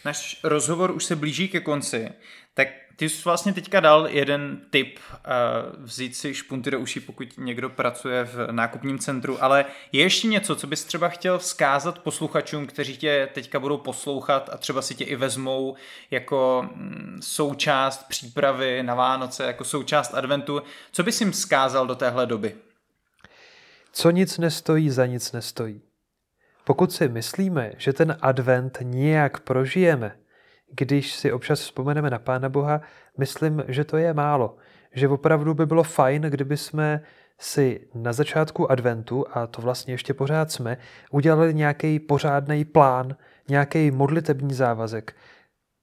Náš 0.06 0.39
rozhovor 0.43 0.91
už 0.91 1.06
se 1.06 1.15
blíží 1.15 1.48
ke 1.48 1.60
konci, 1.60 2.10
tak 2.54 2.67
ty 3.00 3.10
jsi 3.10 3.22
vlastně 3.26 3.54
teďka 3.54 3.80
dal 3.80 4.08
jeden 4.08 4.62
tip 4.70 5.00
uh, 5.00 5.84
vzít 5.86 6.16
si 6.16 6.34
špunty 6.34 6.72
do 6.72 6.80
uší, 6.80 7.00
pokud 7.00 7.38
někdo 7.38 7.70
pracuje 7.70 8.24
v 8.24 8.52
nákupním 8.52 9.00
centru, 9.00 9.44
ale 9.44 9.66
je 9.92 10.02
ještě 10.02 10.28
něco, 10.28 10.56
co 10.56 10.68
bys 10.68 10.84
třeba 10.84 11.10
chtěl 11.10 11.40
vzkázat 11.40 12.00
posluchačům, 12.00 12.68
kteří 12.68 12.98
tě 12.98 13.30
teďka 13.34 13.60
budou 13.60 13.78
poslouchat 13.78 14.50
a 14.54 14.58
třeba 14.58 14.82
si 14.82 14.96
tě 14.96 15.04
i 15.04 15.16
vezmou 15.16 15.76
jako 16.12 16.70
mm, 16.76 17.20
součást 17.22 18.08
přípravy 18.08 18.84
na 18.84 18.96
Vánoce, 18.96 19.44
jako 19.44 19.64
součást 19.64 20.14
adventu. 20.14 20.62
Co 20.92 21.04
bys 21.04 21.22
jim 21.22 21.32
vzkázal 21.32 21.88
do 21.88 21.96
téhle 21.96 22.26
doby? 22.26 22.56
Co 23.92 24.12
nic 24.12 24.38
nestojí, 24.38 24.90
za 24.90 25.06
nic 25.06 25.32
nestojí. 25.32 25.82
Pokud 26.64 26.92
si 26.92 27.08
myslíme, 27.08 27.72
že 27.78 27.94
ten 27.94 28.18
advent 28.22 28.78
nějak 28.82 29.40
prožijeme, 29.40 30.18
když 30.71 31.13
si 31.15 31.32
občas 31.32 31.60
vzpomeneme 31.60 32.10
na 32.10 32.19
Pána 32.19 32.49
Boha, 32.49 32.82
myslím, 33.17 33.63
že 33.67 33.84
to 33.84 33.97
je 33.97 34.13
málo. 34.13 34.58
Že 34.91 35.08
opravdu 35.08 35.53
by 35.53 35.65
bylo 35.65 35.84
fajn, 35.84 36.21
kdyby 36.21 36.58
jsme 36.58 37.01
si 37.39 37.88
na 37.93 38.13
začátku 38.13 38.71
adventu, 38.71 39.25
a 39.34 39.47
to 39.47 39.62
vlastně 39.62 39.93
ještě 39.93 40.13
pořád 40.13 40.51
jsme, 40.51 40.77
udělali 41.12 41.53
nějaký 41.53 41.99
pořádný 41.99 42.65
plán, 42.65 43.15
nějaký 43.49 43.91
modlitební 43.91 44.53
závazek. 44.53 45.15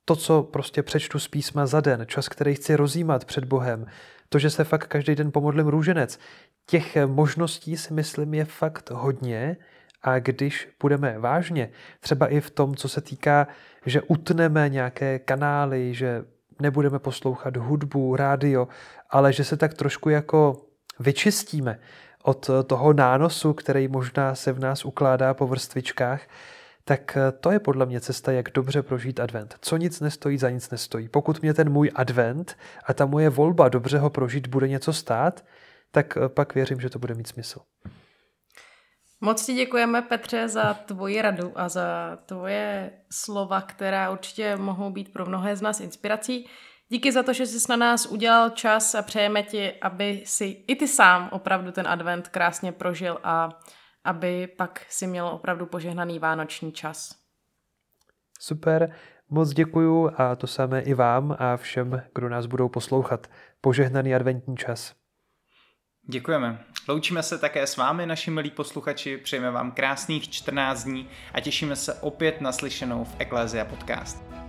To, 0.05 0.17
co 0.17 0.43
prostě 0.43 0.83
přečtu 0.83 1.19
z 1.19 1.29
písma 1.29 1.67
za 1.67 1.81
den, 1.81 2.05
čas, 2.07 2.29
který 2.29 2.55
chci 2.55 2.77
rozjímat 2.77 3.25
před 3.25 3.45
Bohem, 3.45 3.87
to, 4.29 4.39
že 4.39 4.51
se 4.51 4.65
fakt 4.65 4.87
každý 4.87 5.15
den 5.15 5.33
pomodlím 5.33 5.67
růženec. 5.67 6.19
Těch 6.67 6.97
možností 7.07 7.77
si 7.77 7.95
myslím 7.95 8.35
je 8.35 8.45
fakt 8.45 8.91
hodně 8.91 9.57
a 10.03 10.19
když 10.19 10.69
budeme 10.83 11.19
vážně, 11.19 11.71
třeba 12.01 12.27
i 12.27 12.41
v 12.41 12.51
tom, 12.51 12.75
co 12.75 12.89
se 12.89 13.01
týká, 13.01 13.47
že 13.87 14.03
utneme 14.03 14.69
nějaké 14.69 15.19
kanály, 15.19 15.95
že 15.95 16.25
nebudeme 16.61 16.99
poslouchat 16.99 17.57
hudbu, 17.57 18.17
rádio, 18.17 18.69
ale 19.11 19.33
že 19.33 19.45
se 19.45 19.57
tak 19.57 19.75
trošku 19.75 20.09
jako 20.09 20.63
vyčistíme 20.99 21.79
od 22.23 22.51
toho 22.67 22.93
nánosu, 22.93 23.53
který 23.53 23.89
možná 23.89 24.35
se 24.35 24.53
v 24.53 24.59
nás 24.61 24.85
ukládá 24.85 25.35
po 25.35 25.47
vrstvičkách, 25.47 26.21
tak 26.85 27.19
to 27.41 27.51
je 27.51 27.59
podle 27.59 27.87
mě 27.87 28.01
cesta, 28.01 28.33
jak 28.33 28.51
dobře 28.55 28.83
prožít 28.83 29.21
advent. 29.21 29.57
Co 29.61 29.77
nic 29.77 30.01
nestojí, 30.01 30.39
za 30.39 30.51
nic 30.51 30.71
nestojí. 30.71 31.09
Pokud 31.09 31.43
mě 31.43 31.55
ten 31.55 31.71
můj 31.71 31.91
advent 31.95 32.57
a 32.87 32.95
ta 32.95 33.07
moje 33.07 33.31
volba 33.31 33.69
dobře 33.69 33.99
ho 33.99 34.11
prožít 34.11 34.47
bude 34.47 34.69
něco 34.69 34.93
stát, 34.93 35.45
tak 35.91 36.19
pak 36.29 36.55
věřím, 36.55 36.81
že 36.81 36.91
to 36.91 36.99
bude 36.99 37.15
mít 37.15 37.27
smysl. 37.27 37.61
Moc 39.21 39.47
ti 39.47 39.55
děkujeme, 39.55 40.03
Petře, 40.03 40.49
za 40.49 40.75
tvoji 40.75 41.23
radu 41.23 41.53
a 41.55 41.69
za 41.69 42.19
tvoje 42.27 42.93
slova, 43.11 43.61
která 43.61 44.11
určitě 44.11 44.57
mohou 44.57 44.91
být 44.91 45.13
pro 45.13 45.27
mnohé 45.27 45.57
z 45.57 45.63
nás 45.63 45.81
inspirací. 45.81 46.47
Díky 46.89 47.13
za 47.13 47.23
to, 47.23 47.33
že 47.33 47.47
jsi 47.47 47.67
na 47.71 47.77
nás 47.77 48.07
udělal 48.07 48.51
čas 48.51 48.95
a 48.95 49.03
přejeme 49.03 49.43
ti, 49.43 49.73
aby 49.73 50.23
si 50.27 50.45
i 50.45 50.77
ty 50.77 50.89
sám 50.89 51.29
opravdu 51.33 51.73
ten 51.73 51.89
advent 51.89 52.29
krásně 52.29 52.73
prožil 52.73 53.19
a 53.25 53.49
aby 54.05 54.47
pak 54.47 54.87
si 54.89 55.07
měl 55.07 55.27
opravdu 55.27 55.67
požehnaný 55.67 56.19
vánoční 56.19 56.73
čas. 56.73 57.15
Super, 58.41 58.95
moc 59.29 59.51
děkuju 59.53 60.11
a 60.17 60.37
to 60.37 60.47
samé 60.47 60.81
i 60.81 60.95
vám 60.95 61.37
a 61.39 61.57
všem, 61.57 62.03
kdo 62.15 62.29
nás 62.29 62.47
budou 62.47 62.69
poslouchat. 62.69 63.27
Požehnaný 63.61 64.15
adventní 64.15 64.57
čas. 64.57 64.95
Děkujeme. 66.09 66.59
Loučíme 66.89 67.23
se 67.23 67.39
také 67.39 67.67
s 67.67 67.77
vámi, 67.77 68.07
naši 68.07 68.31
milí 68.31 68.51
posluchači, 68.51 69.17
přejeme 69.17 69.51
vám 69.51 69.73
krásných 69.73 70.31
14 70.31 70.85
dní 70.85 71.09
a 71.35 71.41
těšíme 71.41 71.77
se 71.77 71.95
opět 71.95 72.41
naslyšenou 72.41 73.05
v 73.05 73.15
Eklézia 73.19 73.65
Podcast. 73.65 74.46